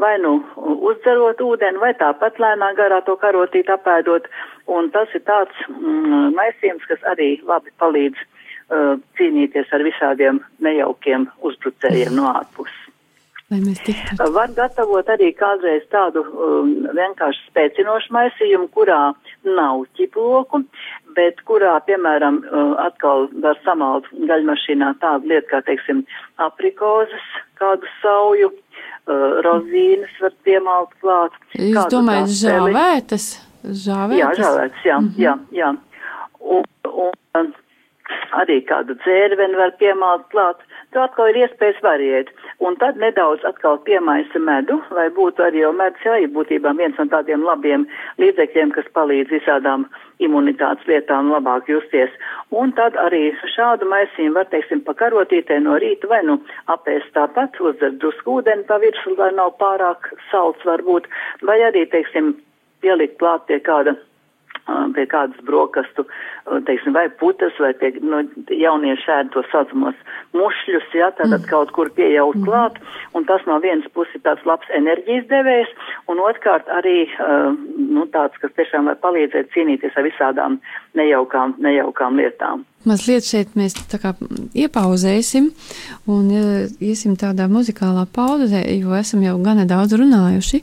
Vai 0.00 0.14
nu 0.22 0.38
uzdzerot 0.88 1.40
ūdeni, 1.44 1.80
vai 1.82 1.92
tāpat 2.00 2.38
lēnā 2.40 2.70
garā 2.78 3.02
to 3.04 3.16
karotīt 3.20 3.68
apēdot, 3.68 4.28
un 4.72 4.88
tas 4.94 5.10
ir 5.12 5.20
tāds 5.28 5.58
mm, 5.68 6.30
maisījums, 6.38 6.86
kas 6.88 7.04
arī 7.12 7.34
labi 7.44 7.74
palīdz 7.82 8.22
uh, 8.22 8.94
cīnīties 9.18 9.74
ar 9.76 9.84
visādiem 9.84 10.40
nejaukiem 10.64 11.28
uzbrucējiem 11.44 12.16
no 12.16 12.30
ārpuses. 12.32 12.78
Tiktu. 13.52 14.16
Var 14.32 14.54
gatavot 14.56 15.10
arī 15.12 15.28
kādreiz 15.36 15.84
tādu 15.92 16.22
um, 16.24 16.70
vienkārši 16.96 17.50
spēcinošu 17.50 18.14
maisījumu, 18.16 18.70
kurā 18.72 19.12
nav 19.44 19.82
ķiploku, 19.98 20.62
bet 21.12 21.44
kurā, 21.44 21.74
piemēram, 21.84 22.40
uh, 22.48 22.72
atkal 22.86 23.28
var 23.44 23.60
samalt 23.66 24.08
gaļmašīnā 24.16 24.94
tādu 25.04 25.34
lietu 25.34 25.52
kā, 25.52 25.60
teiksim, 25.68 26.00
aprikozes, 26.40 27.28
kādu 27.60 27.92
sauju, 28.00 28.54
uh, 28.54 28.71
rozīnes 29.06 30.20
var 30.20 30.34
piemalt 30.46 30.92
klāt. 31.00 31.34
Jūs 31.58 31.88
domājat, 31.90 32.36
žāvētas? 32.42 33.30
Žāvētas? 33.62 34.18
Jā, 34.18 34.30
žāvētas, 34.38 34.84
jā, 34.86 35.00
jā, 35.18 35.34
jā. 35.54 35.72
Un, 36.42 36.64
un 36.90 37.10
um, 37.38 37.50
arī 38.38 38.60
kādu 38.68 38.96
dzērveni 39.02 39.58
var 39.58 39.74
piemalt 39.80 40.28
klāt. 40.34 40.62
Tur 40.92 41.06
atkal 41.06 41.30
ir 41.32 41.42
iespējas 41.44 41.82
variēt. 41.84 42.32
un 42.62 42.76
tad 42.78 42.96
nedaudz 42.96 43.44
atkal 43.44 43.78
piemaisa 43.86 44.38
medu, 44.38 44.78
lai 44.94 45.08
būtu 45.10 45.42
arī 45.42 45.64
jau 45.64 45.72
medus 45.72 46.04
jau 46.06 46.14
ir 46.14 46.30
būtībā 46.30 46.74
viens 46.78 46.98
no 46.98 47.06
tādiem 47.10 47.42
labiem 47.42 47.86
līdzekļiem, 48.22 48.70
kas 48.76 48.86
palīdz 48.94 49.34
visādām 49.34 49.88
imunitātes 50.26 50.86
lietām 50.90 51.32
labāk 51.32 51.68
justies. 51.70 52.12
Un 52.62 52.74
tad 52.78 52.96
arī 53.00 53.24
šādu 53.54 53.88
maisījumu 53.90 54.38
var, 54.38 54.48
teiksim, 54.52 54.84
pa 54.86 54.94
karotītē 54.98 55.58
no 55.64 55.78
rīta 55.82 56.10
vai 56.10 56.22
nu 56.28 56.38
apēst 56.74 57.12
tāpat, 57.16 57.58
uzdzert 57.60 57.98
drusku 58.02 58.38
ūdeni 58.38 58.66
pa 58.68 58.78
virsmu, 58.82 59.16
lai 59.18 59.32
nav 59.38 59.56
pārāk 59.62 60.12
salds 60.30 60.64
varbūt, 60.68 61.10
vai 61.48 61.60
arī, 61.68 61.86
teiksim, 61.92 62.34
pielikt 62.82 63.18
klāt 63.22 63.46
pie 63.50 63.60
kāda 63.64 63.96
pie 64.94 65.04
kādas 65.10 65.38
brokastu, 65.46 66.04
teiksim, 66.66 66.94
vai 66.94 67.08
putas, 67.20 67.54
vai 67.60 67.72
pie, 67.78 67.92
nu, 68.02 68.22
jaunieši 68.48 69.10
ēd 69.16 69.32
to 69.34 69.42
saucamos 69.50 69.98
mušļus, 70.36 70.88
jā, 70.96 71.10
tātad 71.18 71.40
mm. 71.40 71.48
kaut 71.50 71.72
kur 71.76 71.90
pieejaukt 71.96 72.38
mm. 72.40 72.46
klāt, 72.46 72.78
un 73.18 73.26
tas 73.28 73.44
no 73.48 73.58
vienas 73.64 73.88
puses 73.96 74.22
tāds 74.26 74.44
labs 74.48 74.70
enerģijas 74.78 75.28
devējs, 75.30 75.72
un 76.12 76.22
otrkārt 76.22 76.70
arī, 76.80 77.06
nu, 77.78 78.06
tāds, 78.14 78.38
kas 78.42 78.54
tiešām 78.58 78.90
var 78.90 79.00
palīdzēt 79.02 79.50
cīnīties 79.54 79.96
ar 79.98 80.06
visādām 80.06 80.60
nejaukām, 80.98 81.56
nejaukām 81.62 82.20
lietām. 82.22 82.66
Mazliet 82.88 83.26
šeit 83.26 83.54
mēs 83.58 83.76
iepauzēsim 84.58 85.50
un 86.10 86.30
iesim 86.82 87.14
tādā 87.20 87.46
muzikālā 87.52 88.04
pauzē, 88.10 88.62
jo 88.74 88.94
esam 88.98 89.22
jau 89.22 89.36
gana 89.44 89.66
daudz 89.70 89.94
runājuši, 90.00 90.62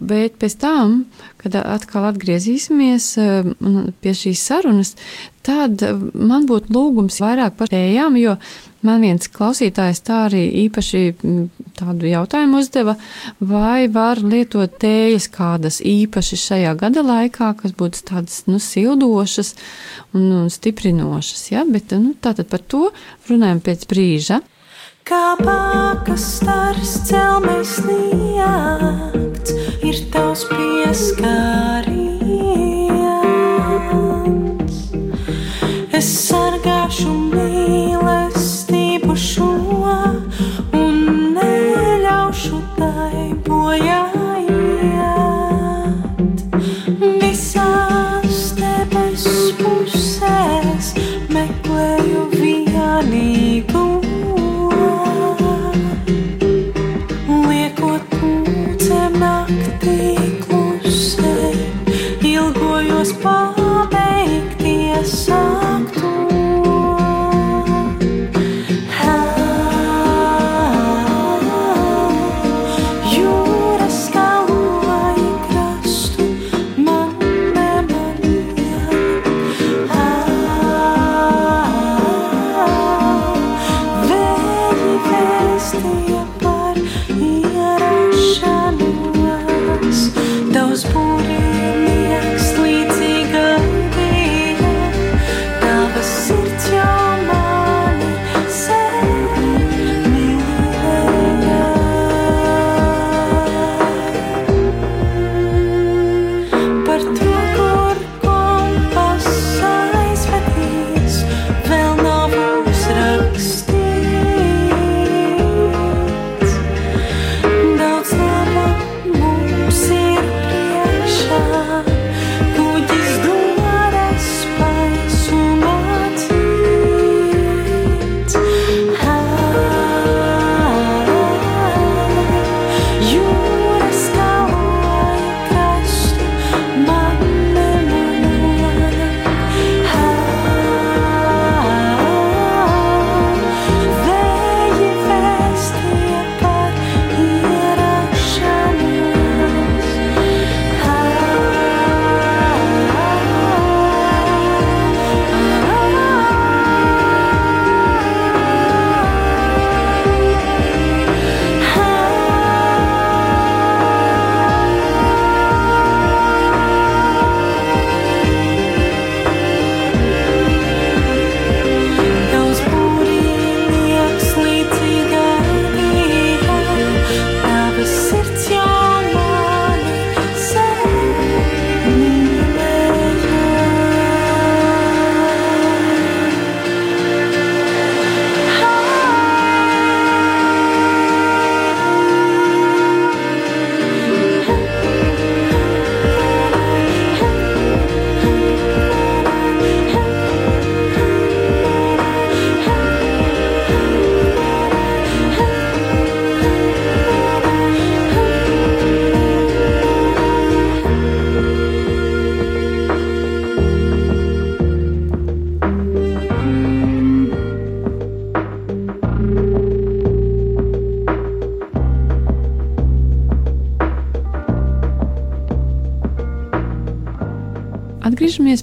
bet 0.00 0.38
pēc 0.42 0.58
tam, 0.58 1.02
kad 1.38 1.60
atkal 1.60 2.08
atgriezīsimies 2.10 3.10
pie 4.02 4.16
šīs 4.22 4.42
sarunas, 4.50 4.96
tad 5.46 5.84
man 6.12 6.48
būtu 6.50 6.74
lūgums 6.74 7.20
vairāk 7.22 7.54
par 7.60 7.70
tējām, 7.72 8.18
jo 8.20 8.34
Man 8.86 9.02
viens 9.02 9.26
klausītājs 9.34 10.04
tā 10.06 10.20
arī 10.28 10.44
īpaši 10.66 11.00
tādu 11.78 12.08
jautājumu 12.10 12.60
uzdeva, 12.62 12.96
vai 13.40 13.88
var 13.92 14.20
lietot 14.22 14.78
tējas 14.82 15.28
kādas 15.32 15.80
īpaši 15.84 16.38
šajā 16.42 16.74
gada 16.80 17.04
laikā, 17.06 17.52
kas 17.60 17.74
būtu 17.78 18.04
tādas, 18.10 18.42
nu, 18.50 18.60
sildošas 18.62 19.54
un, 20.14 20.28
un 20.42 20.52
stiprinošas, 20.52 21.50
ja? 21.54 21.66
bet, 21.68 21.94
nu, 21.96 22.14
tātad 22.20 22.50
par 22.50 22.64
to 22.66 22.88
runājam 23.30 23.62
pēc 23.64 23.86
brīža. 23.90 24.42
Kā 25.08 25.38
pākas 25.40 26.24
stars 26.36 26.98
celmēs 27.08 27.78
sniegts, 27.78 29.56
ir 29.80 30.02
tavs 30.12 30.44
pieskāriens. 30.50 31.97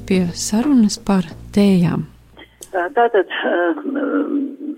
Pie 0.07 0.25
sarunas 0.33 0.97
par 1.07 1.27
tējām. 1.55 2.05
Tātad 2.75 3.31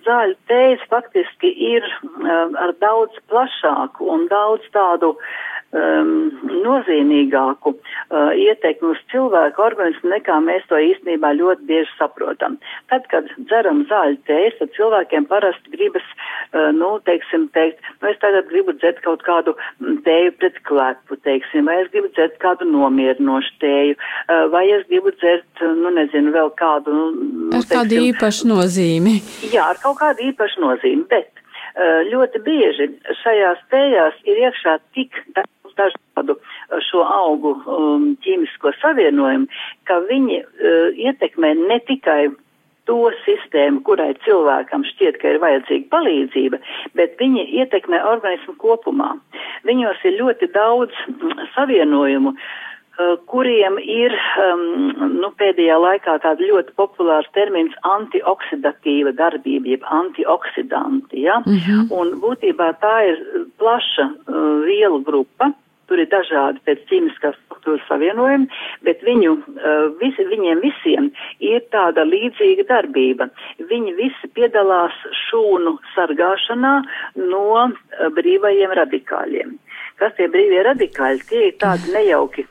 zāļu 0.05 0.35
tējas 0.49 0.83
faktiski 0.91 1.49
ir 1.73 1.85
ar 2.61 2.73
daudz 2.81 3.17
plašāku 3.31 4.07
un 4.13 4.27
daudz 4.31 4.67
tādu 4.75 5.15
um, 5.75 6.11
nozīmīgāku 6.63 7.73
uh, 7.73 8.31
ietekmi 8.37 8.93
uz 8.93 8.99
cilvēku 9.11 9.63
organismu, 9.63 10.11
nekā 10.13 10.37
mēs 10.43 10.65
to 10.69 10.79
īstenībā 10.79 11.33
ļoti 11.37 11.67
bieži 11.69 11.91
saprotam. 11.97 12.57
Tad, 12.91 13.07
kad 13.11 13.29
dzeram 13.49 13.83
zāļu 13.89 14.19
tējas, 14.29 14.57
tad 14.61 14.73
cilvēkiem 14.77 15.27
parasti 15.31 15.73
gribas, 15.73 16.05
uh, 16.07 16.69
nu, 16.75 16.95
teiksim, 17.07 17.47
teikt, 17.55 17.81
nu, 18.01 18.11
es 18.11 18.19
tagad 18.23 18.49
gribu 18.51 18.75
dzert 18.77 19.01
kaut 19.05 19.25
kādu 19.27 19.55
mm, 19.55 20.01
tēju 20.07 20.35
pret 20.41 20.61
klepu, 20.67 21.19
teiksim, 21.27 21.67
vai 21.69 21.81
es 21.83 21.91
gribu 21.93 22.11
dzert 22.15 22.37
kādu 22.43 22.67
nomierinošu 22.69 23.57
tēju, 23.63 23.97
uh, 23.97 24.45
vai 24.53 24.67
es 24.77 24.85
gribu 24.91 25.13
dzert, 25.17 25.65
nu, 25.81 25.91
nezinu, 25.97 26.33
vēl 26.35 26.53
kādu. 26.59 26.93
Nu, 26.93 27.57
Ar 27.57 27.67
kādu 27.67 27.95
teiksim, 27.95 28.13
īpašu 28.13 28.53
nozīmi. 28.53 29.19
Jā, 29.51 29.71
ar 29.73 29.83
kaut 29.83 29.99
kādu 29.99 30.29
īpašu 30.31 30.63
nozīmi, 30.63 31.03
bet 31.11 31.29
uh, 31.35 32.07
ļoti 32.07 32.41
bieži 32.45 32.89
šajās 33.23 33.67
tējās 33.73 34.25
ir 34.27 34.43
iekšā 34.47 34.79
tik 34.95 35.21
daudz 35.35 35.56
dažādu 35.79 36.37
uh, 36.37 36.81
šo 36.89 37.05
augu 37.05 37.53
um, 37.55 38.09
ķīmisko 38.25 38.73
savienojumu, 38.81 39.47
ka 39.89 40.01
viņi 40.09 40.41
uh, 40.43 40.99
ietekmē 41.07 41.53
ne 41.61 41.79
tikai 41.87 42.27
to 42.87 43.11
sistēmu, 43.25 43.83
kurai 43.87 44.13
cilvēkam 44.23 44.85
šķiet, 44.93 45.19
ka 45.21 45.33
ir 45.33 45.41
vajadzīga 45.43 45.91
palīdzība, 45.91 46.61
bet 46.97 47.19
viņi 47.19 47.43
ietekmē 47.61 47.99
organismu 48.13 48.55
kopumā. 48.61 49.11
Viņos 49.67 50.05
ir 50.07 50.17
ļoti 50.21 50.49
daudz 50.55 50.95
mm, 51.11 51.43
savienojumu, 51.55 52.33
uh, 52.33 53.13
kuriem 53.29 53.77
ir 53.83 54.15
um, 54.45 54.63
nu, 55.19 55.31
pēdējā 55.39 55.77
laikā 55.83 56.17
tāda 56.23 56.47
ļoti 56.51 56.75
populārs 56.79 57.29
termins 57.35 57.75
antioksidatīva 57.91 59.13
darbība, 59.19 59.75
jeb 59.75 59.87
antioksidanti. 59.99 61.25
Ja? 61.27 61.41
-hmm. 61.45 61.91
Un 61.91 62.17
būtībā 62.23 62.73
tā 62.81 62.95
ir 63.11 63.23
plaša 63.59 64.09
uh, 64.09 64.63
vielu 64.65 65.03
grupa. 65.03 65.51
Tur 65.87 66.01
ir 66.03 66.09
dažādi 66.11 66.61
pēc 66.67 66.83
ķīmiskās 66.89 67.37
struktūras 67.45 67.85
savienojumi, 67.87 68.49
bet 68.87 69.03
viņu, 69.07 69.35
uh, 69.37 69.85
visi, 70.01 70.25
viņiem 70.31 70.63
visiem 70.63 71.11
ir 71.43 71.63
tāda 71.73 72.03
līdzīga 72.07 72.67
darbība. 72.71 73.29
Viņi 73.71 73.95
visi 73.99 74.31
piedalās 74.35 74.97
šūnu 75.27 75.77
sargāšanā 75.93 76.75
no 77.23 77.47
uh, 77.63 77.71
brīvajiem 78.19 78.75
radikāļiem. 78.81 79.57
Kas 79.97 80.13
tie 80.19 80.27
brīvie 80.29 80.61
radikāļi? 80.67 81.25
Tie 81.31 81.47
ir 81.49 81.57
tādi 81.61 81.95
nejauki 81.95 82.45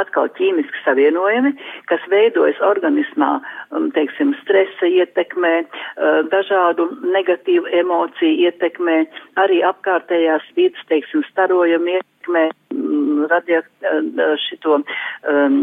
atkal 0.00 0.30
ķīmiski 0.38 0.82
savienojumi, 0.84 1.54
kas 1.90 2.04
veidojas 2.12 2.60
organismā, 2.64 3.30
um, 3.70 3.90
teiksim, 3.96 4.34
stresa 4.42 4.88
ietekmē, 4.90 5.54
uh, 5.64 6.20
dažādu 6.32 6.88
negatīvu 7.14 7.70
emociju 7.82 8.48
ietekmē, 8.48 8.98
arī 9.44 9.62
apkārtējās 9.66 10.50
vidas, 10.58 10.82
teiksim, 10.90 11.24
starojumu 11.30 11.96
ietekmē, 11.98 12.44
mm, 12.74 13.24
radio, 13.30 13.62
uh, 13.62 14.34
šito 14.48 14.80
um, 14.80 15.58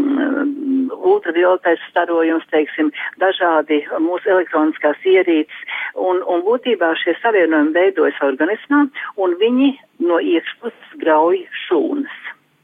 ultravioletais 1.02 1.82
starojums, 1.89 2.48
teiksim, 2.54 2.91
dažādi 3.22 3.82
mūsu 4.00 4.32
elektroniskās 4.36 5.00
ierīces, 5.08 5.63
un, 5.96 6.22
un 6.24 6.44
būtībā 6.48 6.94
šie 7.04 7.15
savienojumi 7.22 7.76
veidojas 7.78 8.20
organismā, 8.26 8.86
un 9.17 9.38
viņi 9.41 9.72
no 10.08 10.20
iekšpuses 10.24 11.00
grauj 11.04 11.44
šūnas. 11.67 12.20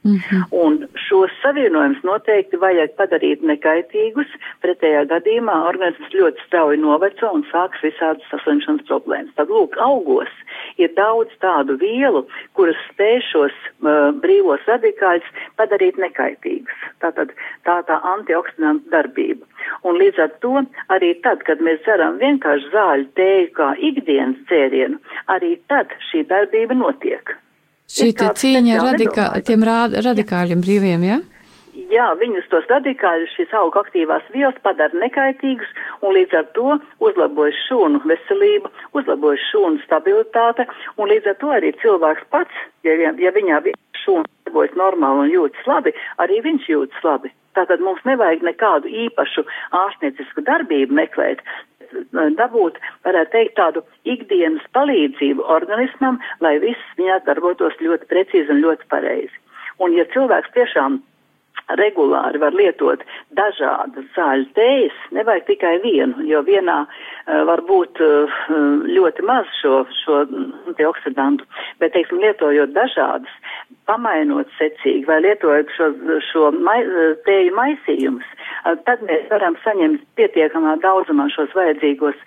-hmm. 0.07 0.43
Un 0.51 0.87
šos 1.07 1.31
savienojumus 1.43 2.03
noteikti 2.03 2.57
vajag 2.57 2.95
padarīt 2.99 3.43
nekaitīgus, 3.51 4.29
pretējā 4.63 5.03
gadījumā 5.13 5.55
organisms 5.69 6.13
ļoti 6.19 6.45
strauji 6.47 6.81
noveco 6.81 7.31
un 7.37 7.43
sāks 7.51 7.83
visādas 7.83 8.29
saslimšanas 8.31 8.87
problēmas. 8.89 9.33
Tad, 9.35 9.49
lūk, 9.49 9.77
augos 9.77 10.31
ir 10.77 10.93
daudz 10.95 11.31
tādu 11.43 11.77
vielu, 11.81 12.25
kuras 12.53 12.79
spēj 12.91 13.21
šos 13.31 13.55
uh, 13.61 14.11
brīvos 14.23 14.63
radikāļus 14.67 15.27
padarīt 15.59 15.97
nekaitīgus. 15.97 16.85
Tātad 17.03 17.33
tā 17.67 17.81
tā 17.89 17.99
antioksidantu 18.13 18.89
darbība. 18.93 19.45
Un 19.83 19.99
līdz 20.01 20.21
ar 20.25 20.31
to 20.43 20.63
arī 20.93 21.13
tad, 21.25 21.43
kad 21.47 21.63
mēs 21.63 21.81
dzeram 21.85 22.19
vienkārši 22.21 22.71
zāļu 22.75 23.09
tēju 23.19 23.49
kā 23.59 23.73
ikdienas 23.89 24.39
dzērienu, 24.47 25.01
arī 25.27 25.57
tad 25.67 25.93
šī 26.11 26.23
darbība 26.31 26.77
notiek. 26.77 27.35
Šī 27.87 28.11
cīņa 28.19 28.77
ar 28.77 28.85
radikā, 28.91 29.25
tiem 29.47 29.63
rā- 29.63 29.95
radikāļiem 30.03 30.59
brīviem, 30.63 31.03
ja? 31.07 31.17
Jā, 31.87 32.07
viņus 32.19 32.49
tos 32.51 32.65
radikāļus 32.67 33.31
šīs 33.37 33.53
auga 33.55 33.79
aktīvās 33.85 34.25
vielas 34.33 34.57
padara 34.65 34.97
nekaitīgus 34.99 35.69
un 36.03 36.15
līdz 36.17 36.33
ar 36.39 36.47
to 36.57 36.73
uzlabojas 36.99 37.55
šūnu 37.69 38.01
veselība, 38.03 38.71
uzlabojas 38.97 39.45
šūnu 39.53 39.79
stabilitāte 39.85 40.65
un 40.97 41.07
līdz 41.13 41.29
ar 41.31 41.37
to 41.39 41.53
arī 41.55 41.71
cilvēks 41.83 42.27
pats, 42.33 42.51
ja, 42.83 42.91
ja 43.15 43.31
viņā 43.31 43.61
vi- 43.63 43.75
šūna 44.03 44.25
darbojas 44.45 44.75
normāli 44.75 45.23
un 45.27 45.31
jūtas 45.37 45.69
labi, 45.69 45.93
arī 46.19 46.41
viņš 46.43 46.67
jūtas 46.73 47.03
labi. 47.07 47.31
Tātad 47.55 47.79
mums 47.79 48.03
nevajag 48.05 48.43
nekādu 48.45 48.91
īpašu 49.07 49.45
ārstniecisku 49.71 50.43
darbību 50.45 50.91
meklēt, 50.93 51.39
dabūt, 52.37 52.79
varētu 53.07 53.31
teikt, 53.31 53.55
tādu 53.59 53.83
ikdienas 54.05 54.65
palīdzību 54.77 55.45
organismam, 55.57 56.19
lai 56.39 56.57
viss 56.63 56.95
viņā 56.99 57.21
darbotos 57.25 57.77
ļoti 57.81 58.09
precīzi 58.11 58.53
un 58.53 58.63
ļoti 58.65 58.89
pareizi. 58.93 59.33
Un 59.79 59.93
ja 59.93 60.07
cilvēks 60.13 60.53
tiešām 60.55 61.01
regulāri 61.75 62.39
var 62.39 62.55
lietot 62.55 63.03
dažādas 63.35 64.07
zāļu 64.15 64.47
tējas, 64.55 64.97
nevajag 65.15 65.47
tikai 65.49 65.73
vienu, 65.83 66.23
jo 66.29 66.41
vienā 66.47 66.79
uh, 66.85 67.43
var 67.49 67.63
būt 67.67 67.99
uh, 68.03 68.39
ļoti 68.87 69.25
maz 69.27 69.49
šo, 69.61 69.83
šo 70.03 70.21
antioksidantu, 70.71 71.47
bet, 71.81 71.93
teiksim, 71.95 72.21
lietojot 72.23 72.71
dažādas, 72.75 73.33
pamainot 73.87 74.49
secīgi 74.57 75.05
vai 75.07 75.19
lietojot 75.23 75.71
šo, 75.75 75.89
šo 76.31 76.51
mai, 76.55 76.79
tēju 77.27 77.53
maisījumus, 77.55 78.27
tad 78.87 79.03
mēs 79.07 79.27
varam 79.31 79.55
saņemt 79.63 80.03
pietiekamā 80.19 80.75
daudzumā 80.83 81.27
šos 81.31 81.53
vajadzīgos 81.55 82.17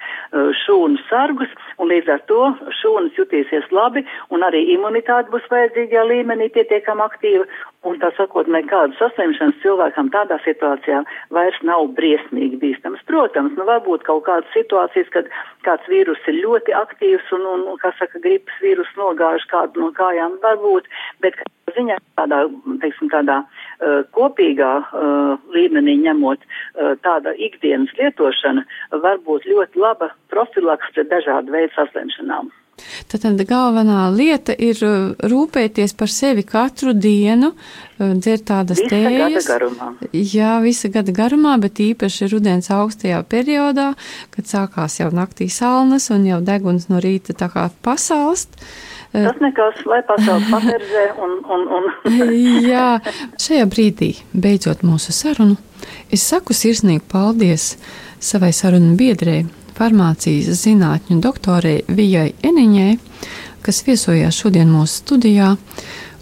šūnu 0.65 1.01
sargus, 1.09 1.53
un 1.81 1.91
līdz 1.93 2.13
ar 2.15 2.23
to 2.31 2.41
šūnas 2.81 3.19
jutīsies 3.19 3.69
labi, 3.75 4.05
un 4.33 4.45
arī 4.47 4.63
imunitāte 4.77 5.33
būs 5.33 5.49
vajadzīgajā 5.53 6.07
līmenī 6.13 6.49
pietiekami 6.55 7.05
aktīva, 7.05 7.49
un 7.89 8.01
tā 8.01 8.13
sakot, 8.17 8.49
nekādu 8.53 8.97
saslimšanas 9.31 9.63
cilvēkam 9.63 10.11
tādā 10.11 10.39
situācijā 10.45 11.03
vairs 11.31 11.59
nav 11.63 11.87
briesmīgi 11.95 12.59
bīstams. 12.61 13.01
Protams, 13.07 13.55
nu 13.57 13.65
varbūt 13.65 14.03
kaut 14.05 14.25
kādas 14.27 14.49
situācijas, 14.55 15.09
kad 15.11 15.29
kāds 15.65 15.87
vīrus 15.89 16.19
ir 16.27 16.43
ļoti 16.43 16.73
aktīvs 16.75 17.31
un, 17.33 17.47
un, 17.47 17.79
kā 17.79 17.93
saka, 17.99 18.19
gripas 18.19 18.55
vīrus 18.63 18.91
nogāž 18.97 19.47
kādu 19.51 19.81
no 19.81 19.93
kājām, 19.93 20.39
varbūt, 20.43 20.89
bet 21.21 21.35
ziņā 21.71 21.99
tādā, 22.19 22.49
teiksim, 22.83 23.11
tādā 23.11 23.43
uh, 23.45 24.03
kopīgā 24.13 24.73
uh, 24.83 25.39
līmenī 25.55 26.01
ņemot 26.03 26.41
uh, 26.43 26.97
tāda 27.05 27.35
ikdienas 27.39 27.93
lietošana 27.99 28.67
var 29.03 29.21
būt 29.27 29.47
ļoti 29.47 29.79
laba 29.79 30.11
profilaks 30.31 30.91
pret 30.95 31.11
dažādu 31.11 31.55
veidu 31.55 31.75
saslimšanām. 31.77 32.51
Tad 33.11 33.25
galvenā 33.49 34.09
lieta 34.15 34.55
ir 34.55 34.81
uh, 34.87 35.15
rūpēties 35.31 35.95
par 35.99 36.13
sevi 36.13 36.45
katru 36.47 36.95
dienu, 36.95 37.53
uh, 37.55 38.13
dzert 38.19 38.47
tādas 38.51 38.83
Visa 38.83 38.91
tējas. 38.93 39.51
Jā, 40.13 40.59
visa 40.65 40.91
gada 40.93 41.15
garumā, 41.15 41.57
bet 41.63 41.83
īpaši 41.83 42.31
rudens 42.33 42.71
augstajā 42.75 43.23
periodā, 43.31 43.93
kad 44.35 44.51
sākās 44.51 45.01
jau 45.01 45.11
naktī 45.15 45.51
salnas 45.53 46.11
un 46.15 46.29
jau 46.29 46.41
deguns 46.45 46.89
no 46.91 47.03
rīta 47.03 47.37
tā 47.37 47.51
kā 47.53 47.69
pasalst. 47.83 48.61
Tas 49.11 49.41
nekas, 49.43 49.81
lai 49.91 50.03
pasauli 50.07 50.47
paterzē 50.55 51.07
un, 51.19 51.41
un, 51.51 51.67
un 51.79 51.89
Jā, 52.71 53.01
šajā 53.43 53.67
brīdī, 53.71 54.13
beidzot 54.33 54.85
mūsu 54.87 55.15
sarunu, 55.15 55.59
es 56.15 56.23
saku 56.31 56.55
sirsnīgi 56.55 57.03
paldies 57.11 57.73
savai 58.23 58.53
sarunu 58.55 58.95
biedrei, 59.01 59.43
farmācijas 59.81 60.61
zinātņu 60.61 61.21
doktorei 61.25 61.81
Vijai 61.89 62.35
Eniņai, 62.45 62.99
kas 63.65 63.83
viesojās 63.87 64.37
šodien 64.37 64.69
mūsu 64.69 65.01
studijā, 65.01 65.55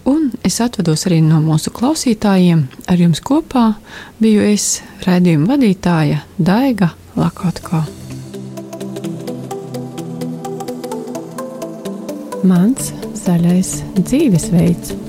un 0.08 0.30
es 0.46 0.60
atvados 0.62 1.06
arī 1.08 1.20
no 1.24 1.40
mūsu 1.42 1.72
klausītājiem. 1.74 2.66
Ar 2.86 3.02
jums 3.02 3.22
kopā 3.24 3.72
biju 4.22 4.46
es, 4.52 4.78
raidījuma 5.06 5.54
vadītāja 5.54 6.22
Daiga 6.38 6.92
Lakotko. 7.18 7.82
Mans 12.46 12.92
zaļais 13.18 13.74
dzīvesveids. 13.98 15.07